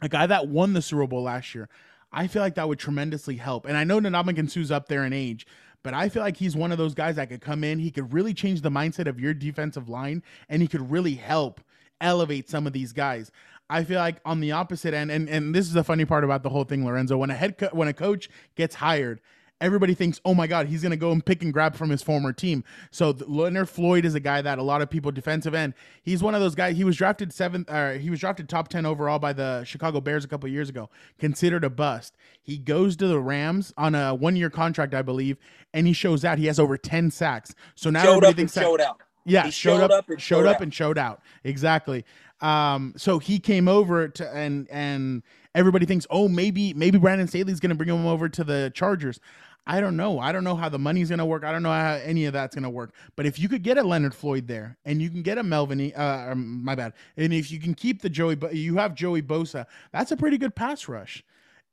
[0.00, 1.68] a guy that won the Super Bowl last year,
[2.12, 3.66] I feel like that would tremendously help.
[3.66, 5.46] And I know Ndamukong Suh's up there in age,
[5.82, 7.78] but I feel like he's one of those guys that could come in.
[7.78, 11.60] He could really change the mindset of your defensive line, and he could really help
[12.00, 13.30] elevate some of these guys.
[13.70, 16.42] I feel like on the opposite end, and, and this is the funny part about
[16.42, 17.16] the whole thing, Lorenzo.
[17.16, 19.20] When a head co- when a coach gets hired,
[19.60, 22.02] everybody thinks, oh my God, he's going to go and pick and grab from his
[22.02, 22.62] former team.
[22.90, 25.74] So Leonard Floyd is a guy that a lot of people defensive end.
[26.02, 26.76] He's one of those guys.
[26.76, 27.70] He was drafted seventh.
[27.70, 30.90] Uh, he was drafted top ten overall by the Chicago Bears a couple years ago.
[31.18, 32.14] Considered a bust.
[32.42, 35.38] He goes to the Rams on a one year contract, I believe,
[35.72, 36.38] and he shows out.
[36.38, 37.54] He has over ten sacks.
[37.74, 39.00] So now showed everybody thinks that, showed out.
[39.24, 40.62] Yeah, he showed, showed up, up and showed, showed up out.
[40.62, 41.22] and showed out.
[41.44, 42.04] Exactly.
[42.44, 45.22] Um, so he came over to and and
[45.54, 49.18] everybody thinks, oh, maybe maybe Brandon Staley's to bring him over to the Chargers.
[49.66, 50.18] I don't know.
[50.18, 51.42] I don't know how the money's to work.
[51.42, 52.92] I don't know how any of that's to work.
[53.16, 55.90] But if you could get a Leonard Floyd there, and you can get a Melvin,
[55.96, 59.64] uh, um, my bad, and if you can keep the Joey, you have Joey Bosa.
[59.90, 61.24] That's a pretty good pass rush.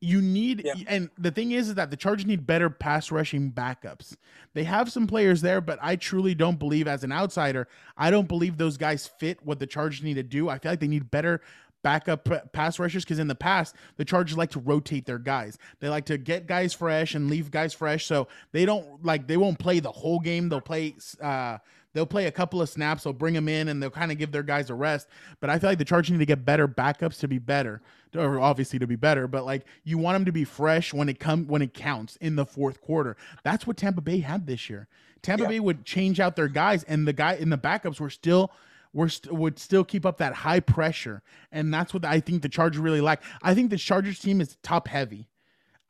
[0.03, 0.73] You need, Yeah.
[0.87, 4.15] and the thing is, is that the Chargers need better pass rushing backups.
[4.55, 8.27] They have some players there, but I truly don't believe, as an outsider, I don't
[8.27, 10.49] believe those guys fit what the Chargers need to do.
[10.49, 11.41] I feel like they need better
[11.83, 15.57] backup pass rushers because in the past the Chargers like to rotate their guys.
[15.79, 19.37] They like to get guys fresh and leave guys fresh, so they don't like they
[19.37, 20.49] won't play the whole game.
[20.49, 20.95] They'll play.
[21.21, 21.57] Uh,
[21.93, 23.03] They'll play a couple of snaps.
[23.03, 25.07] They'll bring them in and they'll kind of give their guys a rest.
[25.39, 27.81] But I feel like the Chargers need to get better backups to be better,
[28.15, 29.27] or obviously to be better.
[29.27, 32.35] But like you want them to be fresh when it come when it counts in
[32.35, 33.17] the fourth quarter.
[33.43, 34.87] That's what Tampa Bay had this year.
[35.21, 35.49] Tampa Yeah.
[35.49, 38.51] Bay would change out their guys, and the guy in the backups were still
[38.93, 41.21] were st- would still keep up that high pressure,
[41.51, 43.21] and that's what I think the Chargers really lack.
[43.41, 45.27] I think the Chargers team is top heavy.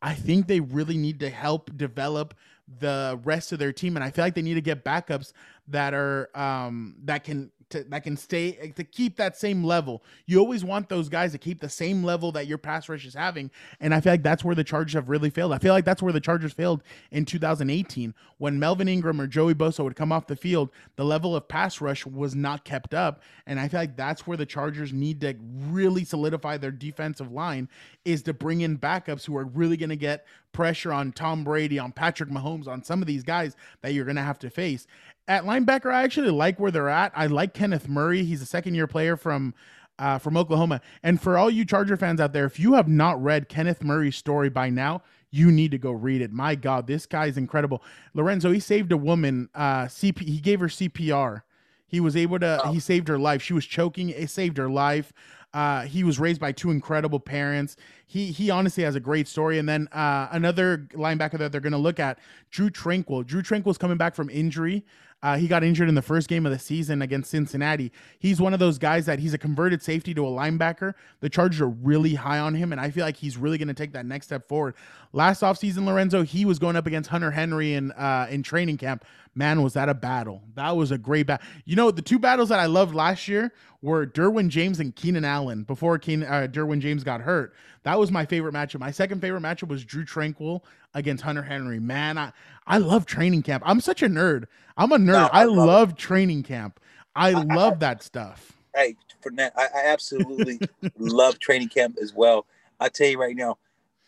[0.02, 2.34] I think they really need to help develop
[2.80, 5.34] the rest of their team, and I feel like they need to get backups
[5.68, 10.04] that are um, that can to, that can stay eh, to keep that same level.
[10.26, 13.14] You always want those guys to keep the same level that your pass rush is
[13.14, 15.54] having, and I feel like that's where the Chargers have really failed.
[15.54, 19.54] I feel like that's where the Chargers failed in 2018 when Melvin Ingram or Joey
[19.54, 20.70] Bosa would come off the field.
[20.96, 24.38] The level of pass rush was not kept up, and I feel like that's where
[24.38, 25.36] the Chargers need to
[25.70, 27.70] really solidify their defensive line
[28.06, 31.80] is to bring in backups who are really going to get pressure on Tom Brady,
[31.80, 34.88] on Patrick Mahomes, on some of these guys that you're going to have to face.
[35.28, 37.12] At linebacker, I actually like where they're at.
[37.16, 38.24] I like Kenneth Murray.
[38.24, 39.54] He's a second year player from
[40.00, 40.82] uh, from Oklahoma.
[41.04, 44.16] And for all you Charger fans out there, if you have not read Kenneth Murray's
[44.16, 46.32] story by now, you need to go read it.
[46.32, 47.84] My God, this guy is incredible.
[48.14, 49.50] Lorenzo, he saved a woman.
[49.56, 51.44] Uh, CP, he gave her CPR.
[51.88, 52.62] He was able to.
[52.72, 53.42] He saved her life.
[53.42, 54.10] She was choking.
[54.10, 55.14] It saved her life.
[55.54, 57.76] Uh, he was raised by two incredible parents.
[58.08, 59.60] He he honestly has a great story.
[59.60, 62.20] And then uh, another linebacker that they're going to look at,
[62.50, 63.26] Drue Tranquill.
[63.26, 64.86] Drue Tranquill's coming back from injury.
[65.24, 67.92] Uh, he got injured in the first game of the season against Cincinnati.
[68.18, 70.94] He's one of those guys that he's a converted safety to a linebacker.
[71.20, 73.74] The Chargers are really high on him, and I feel like he's really going to
[73.74, 74.74] take that next step forward.
[75.14, 79.06] Last offseason, Lorenzo, he was going up against Hunter Henry in uh, in training camp.
[79.34, 80.42] Man, was that a battle?
[80.56, 81.46] That was a great battle.
[81.66, 85.24] You know, the two battles that I loved last year were Derwin James and Keenan
[85.24, 87.54] Allen before Keen, uh, Derwin James got hurt.
[87.84, 88.80] That was my favorite matchup.
[88.80, 90.62] My second favorite matchup was Drue Tranquill
[90.94, 91.80] against Hunter Henry.
[91.80, 92.32] Man, I,
[92.68, 93.64] I love training camp.
[93.66, 94.46] I'm such a nerd.
[94.78, 95.06] I'm a nerd.
[95.06, 96.80] No, I, I love love training camp.
[97.16, 98.54] I, I- love that stuff.
[98.76, 100.60] Hey, for now, I, I absolutely
[100.98, 102.46] love training camp as well.
[102.80, 103.58] I tell you right now,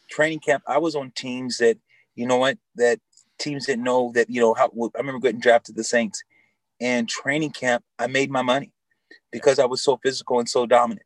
[0.10, 0.64] training camp.
[0.68, 1.78] I was on teams that
[2.16, 3.00] you know what that
[3.40, 4.72] teams that know that you know how.
[4.96, 6.24] I remember getting drafted to the Saints,
[6.80, 7.84] and training camp.
[8.00, 8.72] I made my money
[9.32, 11.06] because I was so physical and so dominant.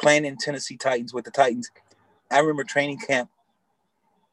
[0.00, 1.70] Playing in Tennessee Titans with the Titans,
[2.32, 3.30] I remember training camp.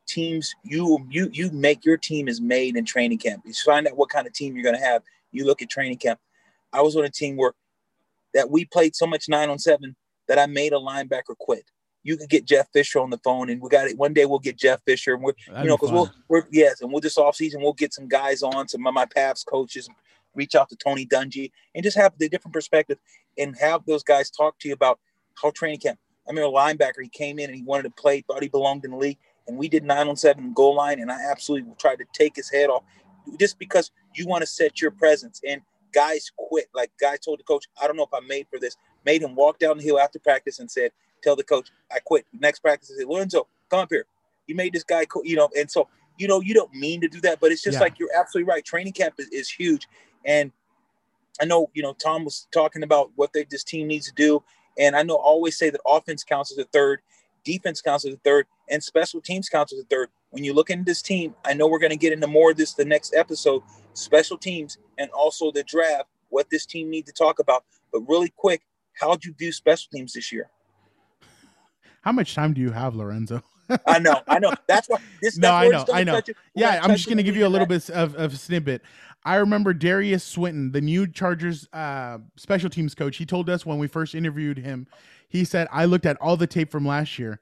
[0.07, 3.43] Teams, you you you make your team is made in training camp.
[3.45, 5.03] You find out what kind of team you're going to have.
[5.31, 6.19] You look at training camp.
[6.73, 7.53] I was on a team where
[8.33, 9.95] that we played so much nine on seven
[10.27, 11.65] that I made a linebacker quit.
[12.03, 13.97] You could get Jeff Fisher on the phone, and we got it.
[13.97, 16.81] One day we'll get Jeff Fisher, and we're That'd you know because we'll we're yes,
[16.81, 19.89] and we'll just off season we'll get some guys on some of my PAFs coaches,
[20.33, 22.97] reach out to Tony Dungy, and just have the different perspective
[23.37, 24.99] and have those guys talk to you about
[25.41, 25.99] how training camp.
[26.29, 28.85] I mean, a linebacker he came in and he wanted to play, thought he belonged
[28.85, 29.17] in the league,
[29.47, 32.49] and we did nine on seven goal line, and I absolutely tried to take his
[32.49, 32.83] head off
[33.39, 35.61] just because you want to set your presence and.
[35.91, 36.67] Guys quit.
[36.75, 38.77] Like guy told the coach, I don't know if I'm made for this.
[39.07, 40.91] Made him walk down the hill after practice and said,
[41.23, 44.05] "Tell the coach I quit." Next practice, I said, "Lorenzo, come up here.
[44.45, 45.87] You made this guy, quit," you know." And so,
[46.19, 47.79] you know, you don't mean to do that, but it's just Yeah.
[47.79, 48.63] like you're absolutely right.
[48.63, 49.87] Training camp is, is huge,
[50.25, 50.51] and
[51.41, 54.43] I know you know Tom was talking about what they, this team needs to do,
[54.79, 57.01] and I know I always say that offense counts as a third,
[57.43, 60.09] defense counts as a third, and special teams counts as a third.
[60.31, 62.57] When you look into this team, I know we're going to get into more of
[62.57, 63.61] this the next episode,
[63.93, 67.65] special teams and also the draft, what this team need to talk about.
[67.91, 68.61] But really quick,
[68.93, 70.49] how'd you do special teams this year?
[72.01, 73.43] How much time do you have, Lorenzo?
[73.85, 74.53] I know, I know.
[74.67, 75.37] That's why this.
[75.37, 76.21] no, I know, I know.
[76.55, 78.81] Yeah, I'm just gonna give you a little bit of, of snippet.
[79.23, 83.17] I remember Derius Swinton, the new Chargers uh, special teams coach.
[83.17, 84.87] He told us when we first interviewed him,
[85.27, 87.39] he said, "I looked at all the tape from last year,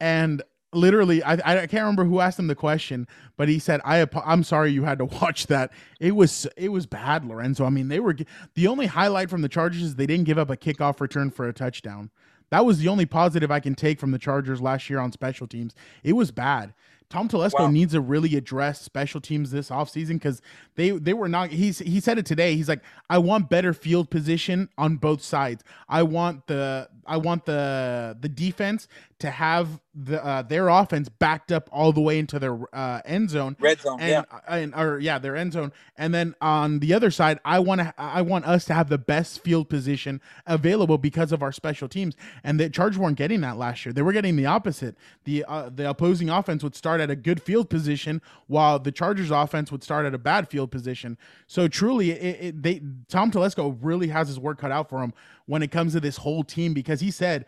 [0.00, 0.42] and
[0.72, 4.42] literally, I, I can't remember who asked him the question, but he said, "I I'm
[4.42, 5.72] sorry you had to watch that.
[6.00, 7.64] It was it was bad, Lorenzo.
[7.64, 8.16] I mean, they were
[8.54, 11.48] the only highlight from the Chargers is they didn't give up a kickoff return for
[11.48, 12.10] a touchdown."
[12.50, 15.48] That was the only positive I can take from the Chargers last year on special
[15.48, 15.74] teams.
[16.04, 16.74] It was bad.
[17.08, 17.70] Tom Telesco wow.
[17.70, 20.42] needs to really address special teams this offseason because
[20.74, 22.56] they they were not he's he said it today.
[22.56, 25.62] He's like, I want better field position on both sides.
[25.88, 28.88] I want the I want the the defense
[29.18, 33.30] to have the uh, their offense backed up all the way into their uh, end
[33.30, 35.72] zone, red zone, and, yeah, and or yeah, their end zone.
[35.96, 38.98] And then on the other side, I want to I want us to have the
[38.98, 42.14] best field position available because of our special teams.
[42.44, 44.96] And the Chargers weren't getting that last year; they were getting the opposite.
[45.24, 49.30] the uh, The opposing offense would start at a good field position, while the Chargers
[49.30, 51.16] offense would start at a bad field position.
[51.46, 55.14] So truly, it, it, they Tom Telesco really has his work cut out for him
[55.46, 57.46] when it comes to this whole team because he said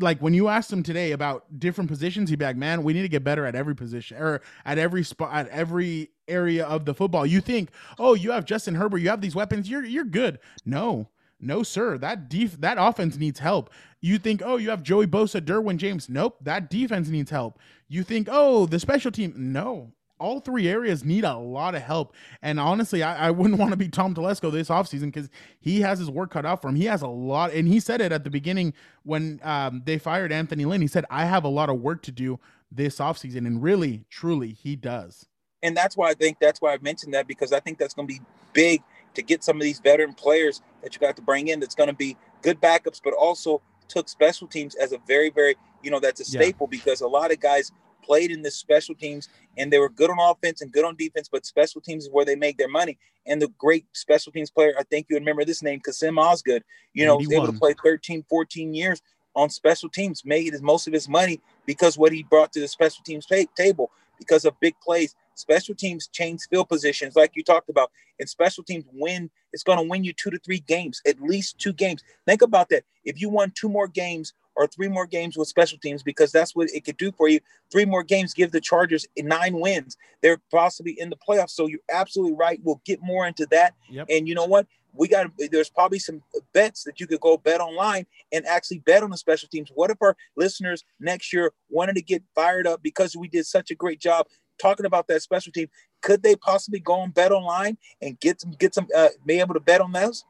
[0.00, 3.02] like when you asked him today about different positions he'd be like man we need
[3.02, 6.94] to get better at every position or at every spot at every area of the
[6.94, 7.24] football.
[7.24, 10.38] You think oh you have Justin Herbert you have these weapons you're you're good.
[10.64, 11.08] No
[11.40, 13.70] no sir that def- that offense needs help.
[14.00, 16.08] You think oh you have Joey Bosa Derwin James.
[16.08, 17.58] Nope that defense needs help.
[17.88, 22.14] You think oh the special team no all three areas need a lot of help.
[22.42, 25.98] And honestly, I, I wouldn't want to be Tom Telesco this offseason because he has
[25.98, 26.76] his work cut out for him.
[26.76, 30.32] He has a lot, and he said it at the beginning when um, they fired
[30.32, 30.80] Anthony Lynn.
[30.80, 32.38] He said, I have a lot of work to do
[32.70, 33.46] this offseason.
[33.46, 35.26] And really, truly, he does.
[35.62, 38.06] And that's why I think that's why I mentioned that because I think that's going
[38.06, 38.20] to be
[38.52, 38.82] big
[39.14, 41.88] to get some of these veteran players that you got to bring in that's going
[41.88, 46.00] to be good backups, but also took special teams as a very, very, you know,
[46.00, 46.78] that's a staple yeah.
[46.78, 47.72] because a lot of guys
[48.06, 49.28] played in the special teams
[49.58, 52.24] and they were good on offense and good on defense, but special teams is where
[52.24, 52.98] they make their money.
[53.26, 56.62] And the great special teams player, I think you remember this name, Kassim Osgood,
[56.94, 59.02] you know, was able to play 13, 14 years
[59.34, 62.68] on special teams, made his most of his money because what he brought to the
[62.68, 63.26] special teams
[63.56, 65.14] table because of big plays.
[65.34, 69.30] Special teams change field positions, like you talked about, and special teams win.
[69.52, 72.02] It's going to win you two to three games, at least two games.
[72.24, 72.84] Think about that.
[73.04, 76.56] If you won two more games or three more games with special teams because that's
[76.56, 77.40] what it could do for you.
[77.70, 79.96] Three more games give the Chargers nine wins.
[80.22, 81.50] They're possibly in the playoffs.
[81.50, 82.60] So you're absolutely right.
[82.62, 83.74] We'll get more into that.
[83.90, 84.06] Yep.
[84.10, 84.66] And you know what?
[84.94, 86.22] We got there's probably some
[86.54, 89.70] bets that you could go bet online and actually bet on the special teams.
[89.74, 93.70] What if our listeners next year wanted to get fired up because we did such
[93.70, 94.26] a great job
[94.58, 95.68] talking about that special team?
[96.00, 99.52] Could they possibly go and bet online and get some get some uh, be able
[99.52, 100.24] to bet on those?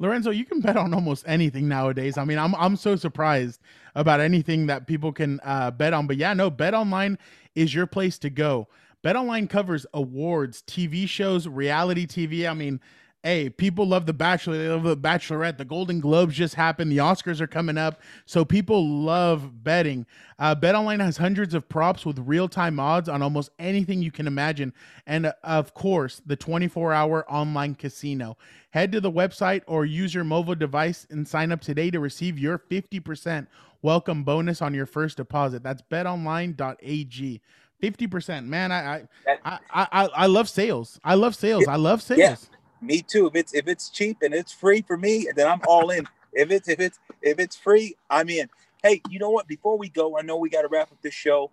[0.00, 2.18] Lorenzo, you can bet on almost anything nowadays.
[2.18, 3.60] I mean, I'm I'm so surprised
[3.94, 6.06] about anything that people can uh, bet on.
[6.08, 7.18] But yeah, no, Bet Online
[7.54, 8.66] is your place to go.
[9.02, 12.48] Bet Online covers awards, TV shows, reality TV.
[12.48, 12.80] I mean,
[13.22, 14.58] hey, people love The Bachelor.
[14.58, 15.58] They love The Bachelorette.
[15.58, 16.90] The Golden Globes just happened.
[16.90, 18.00] The Oscars are coming up.
[18.24, 20.06] So people love betting.
[20.38, 24.26] Uh, BetOnline has hundreds of props with real time odds on almost anything you can
[24.26, 24.72] imagine.
[25.06, 28.36] And uh, of course, the 24 hour online casino.
[28.70, 32.38] Head to the website or use your mobile device and sign up today to receive
[32.38, 33.46] your 50%
[33.82, 35.62] welcome bonus on your first deposit.
[35.62, 37.40] That's betonline.ag.
[37.82, 38.44] 50%.
[38.44, 38.94] Man, I
[39.26, 41.00] I, I, I, I love sales.
[41.02, 41.66] I love sales.
[41.66, 42.18] I love sales.
[42.18, 42.36] Yeah
[42.80, 43.26] me too.
[43.26, 46.06] If it's if it's cheap and it's free for me, then I'm all in.
[46.32, 48.48] if it's if it's if it's free, I'm in.
[48.82, 49.46] Hey, you know what?
[49.46, 51.50] Before we go, I know we got to wrap up this show.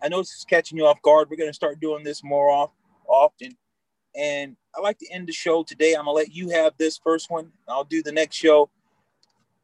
[0.00, 1.28] I know this is catching you off guard.
[1.30, 2.70] We're gonna start doing this more off
[3.08, 3.56] often.
[4.14, 5.94] And I like to end the show today.
[5.94, 7.50] I'm gonna let you have this first one.
[7.66, 8.70] I'll do the next show.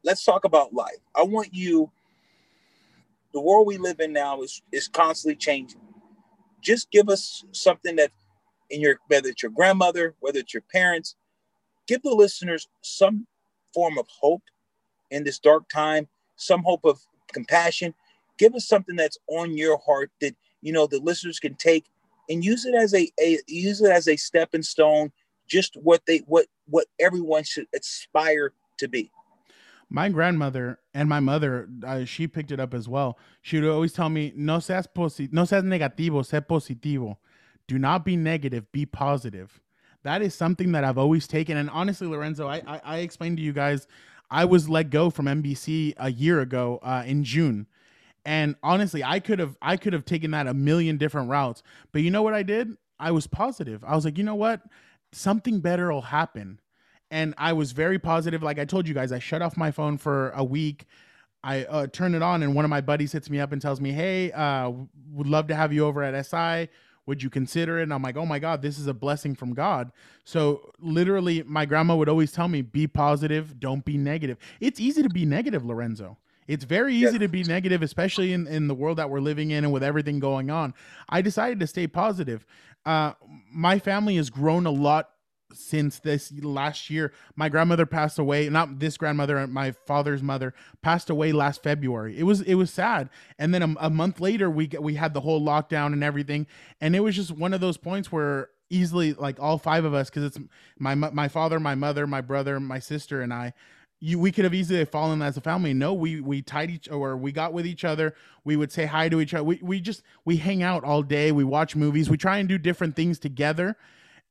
[0.02, 0.98] Let's talk about life.
[1.14, 1.92] I want you.
[3.32, 5.80] The world we live in now is is constantly changing.
[6.60, 8.10] Just give us something that
[8.70, 11.14] in your whether it's your grandmother, whether it's your parents,
[11.86, 13.28] give the listeners some
[13.72, 14.42] form of hope
[15.12, 16.98] in this dark time, some hope of
[17.32, 17.94] compassion.
[18.36, 21.84] Give us something that's on your heart that you know the listeners can take
[22.28, 25.12] and use it as a, a use it as a stepping stone,
[25.48, 29.10] just what they what what everyone should aspire to be.
[29.90, 33.18] My grandmother and my mother, uh, she picked it up as well.
[33.42, 37.18] She would always tell me, "No seas posi- no seas negativo, sé positivo."
[37.66, 39.60] Do not be negative, be positive.
[40.02, 41.56] that is something that I've always taken.
[41.56, 43.86] And honestly, Lorenzo, I I, I explained to you guys,
[44.30, 47.66] I was let go from NBC a year ago uh, in June.
[48.24, 51.62] And honestly, I could have I could have taken that a million different routes.
[51.92, 52.76] But you know what I did?
[52.98, 53.84] I was positive.
[53.84, 54.62] I was like, you know what?
[55.12, 56.60] Something better will happen.
[57.10, 58.42] And I was very positive.
[58.42, 60.86] Like I told you guys, I shut off my phone for a week.
[61.44, 63.78] I uh, turn it on, and one of my buddies hits me up and tells
[63.78, 64.72] me, "Hey, uh,
[65.12, 66.70] would love to have you over at SI.
[67.04, 69.52] Would you consider it?" And I'm like, "Oh my God, this is a blessing from
[69.52, 69.92] God."
[70.24, 75.02] So literally, my grandma would always tell me, "Be positive, don't be negative." It's easy
[75.02, 76.16] to be negative, Lorenzo.
[76.46, 79.64] It's very easy to be negative, especially in, in the world that we're living in
[79.64, 80.74] and with everything going on.
[81.08, 82.44] I decided to stay positive.
[82.84, 83.12] Uh,
[83.50, 85.10] my family has grown a lot
[85.54, 87.12] since this last year.
[87.36, 88.48] My grandmother passed away.
[88.48, 92.18] Not this grandmother, my father's mother passed away last February.
[92.18, 93.08] It was it was sad.
[93.38, 96.46] And then a, a month later, we we had the whole lockdown and everything,
[96.80, 100.10] and it was just one of those points where easily like all five of us
[100.10, 100.38] because it's
[100.78, 103.52] my my father my mother my brother my sister and i
[104.04, 105.72] you we could have easily fallen as a family.
[105.72, 108.14] No, we we tied each or we got with each other.
[108.44, 109.44] We would say hi to each other.
[109.44, 111.32] We we just we hang out all day.
[111.32, 112.10] We watch movies.
[112.10, 113.76] We try and do different things together.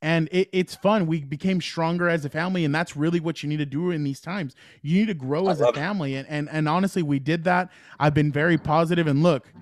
[0.00, 1.06] And it, it's fun.
[1.06, 4.04] We became stronger as a family, and that's really what you need to do in
[4.04, 4.54] these times.
[4.82, 7.70] You need to grow as a family, and, and and honestly, we did that.
[7.98, 9.52] I've been very positive, and look,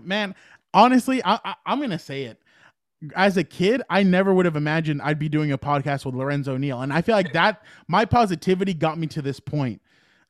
[0.00, 0.34] man,
[0.74, 2.42] honestly, I, I I'm gonna say it
[3.14, 6.56] as a kid, I never would have imagined I'd be doing a podcast with Lorenzo
[6.56, 6.80] Neal.
[6.80, 9.80] And I feel like that my positivity got me to this point.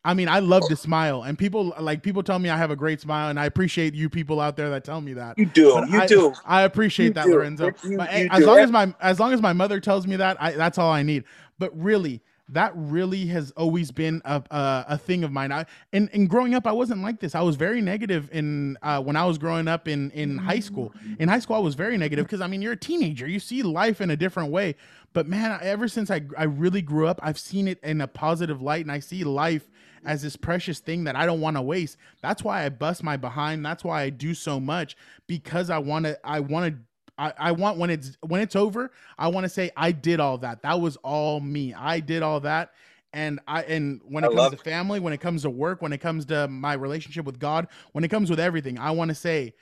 [0.05, 2.77] I mean, I love to smile, and people like people tell me I have a
[2.77, 5.37] great smile, and I appreciate you people out there that tell me that.
[5.37, 6.33] You do, but you I, do.
[6.45, 7.33] I appreciate you that, do.
[7.33, 7.73] Lorenzo.
[7.83, 10.41] You, but, you as long as my as long as my mother tells me that,
[10.41, 11.25] I, that's all I need.
[11.59, 15.51] But really, that really has always been a, a, a thing of mine.
[15.51, 17.35] I and, and growing up, I wasn't like this.
[17.35, 20.93] I was very negative in uh, when I was growing up in in high school.
[21.19, 23.27] In high school, I was very negative because I mean, you're a teenager.
[23.27, 24.77] You see life in a different way.
[25.13, 28.63] But man, ever since I I really grew up, I've seen it in a positive
[28.63, 29.69] light, and I see life
[30.05, 31.97] as this precious thing that I don't want to waste.
[32.23, 33.67] That's why I bust my behind.
[33.67, 36.19] That's why I do so much because I want to.
[36.25, 36.81] I want to
[37.19, 40.39] I, I want when it's when it's over, I want to say I did all
[40.39, 40.63] that.
[40.63, 41.73] That was all me.
[41.75, 42.73] I did all that.
[43.13, 45.93] And I and when it I comes to family, when it comes to work, when
[45.93, 49.15] it comes to my relationship with God, when it comes with everything, I want to
[49.15, 49.55] say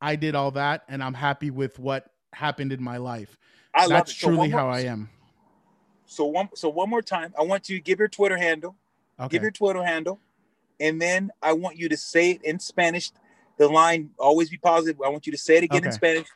[0.00, 3.36] I did all that and I'm happy with what happened in my life.
[3.74, 4.16] I That's.
[4.16, 5.10] So truly more- how I am.
[6.06, 8.74] So one, so one more time, I want you to give your Twitter handle.
[9.20, 9.28] Okay.
[9.28, 10.18] Give your Twitter handle,
[10.80, 13.12] and then I want you to say it in Spanish.
[13.58, 15.00] The line always be positive.
[15.04, 16.26] I want you to say it again in Spanish,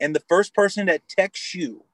[0.00, 1.84] and the first person that texts you,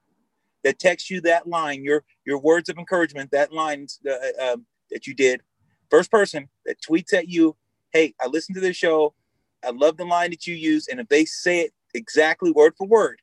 [0.64, 5.06] that texts you that line, your your words of encouragement, that line uh, um, that
[5.06, 5.42] you did,
[5.90, 7.56] first person that tweets at you,
[7.92, 9.14] hey, I listened to this show.
[9.64, 12.86] I love the line that you use, and if they say it exactly word for
[12.86, 13.20] word,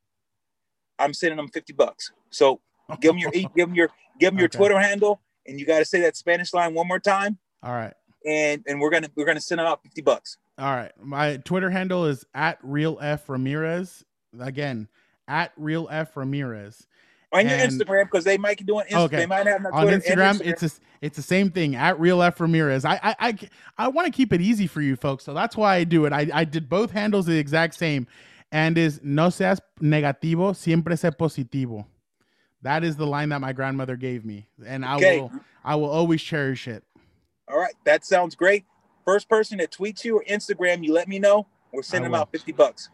[1.00, 2.12] I'm sending them fifty bucks.
[2.32, 2.60] So
[3.00, 4.58] give them your give them your give them your Okay.
[4.58, 7.94] Twitter handle, and you got to say that Spanish line one more time, all right.
[8.26, 10.38] and and we're gonna we're gonna send them out fifty bucks.
[10.58, 10.92] All right.
[11.02, 14.04] My Twitter handle is at real F Ramirez.
[14.40, 14.88] Again,
[15.28, 16.88] at real F Ramirez.
[17.32, 19.18] On your And- Instagram because they might be doing Insta- Okay.
[19.18, 20.70] they might have on Twitter Instagram, it's a,
[21.02, 22.86] it's the same thing at real F Ramirez.
[22.86, 23.38] I I I,
[23.78, 26.14] I want to keep it easy for you folks, so that's why I do it.
[26.14, 28.06] I, I did both handles the exact same,
[28.52, 31.86] and is no seas negativo, siempre sé positivo.
[32.62, 35.20] That is the line that my grandmother gave me, and I Okay.
[35.22, 35.32] will
[35.64, 36.84] I will always cherish it.
[37.50, 38.64] All right, that sounds great.
[39.06, 41.48] First person that tweets you or Instagram, you let me know.
[41.74, 42.90] We're sending them out fifty bucks.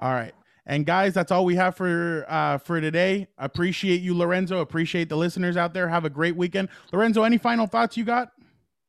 [0.00, 0.34] All right.
[0.66, 3.28] And guys, that's all we have for uh for today.
[3.38, 4.60] Appreciate you, Lorenzo.
[4.60, 5.88] Appreciate the listeners out there.
[5.88, 6.68] Have a great weekend.
[6.92, 8.32] Lorenzo, any final thoughts you got?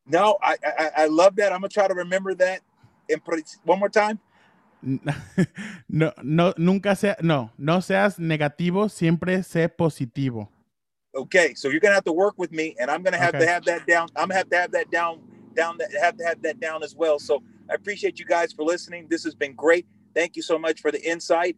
[0.07, 1.53] No, I I, I love that.
[1.53, 2.61] I'm gonna try to remember that.
[3.09, 4.19] And put it one more time.
[5.89, 10.49] no, no, nunca sea, no, no seas negativo, siempre sé positivo.
[11.15, 13.39] Okay, so you're gonna have to work with me, and I'm gonna have Okay.
[13.39, 14.09] to have that down.
[14.15, 15.21] I'm gonna have to have that down,
[15.55, 17.19] down that have to have that down as well.
[17.19, 19.07] So I appreciate you guys for listening.
[19.09, 19.86] This has been great.
[20.15, 21.57] Thank you so much for the insight,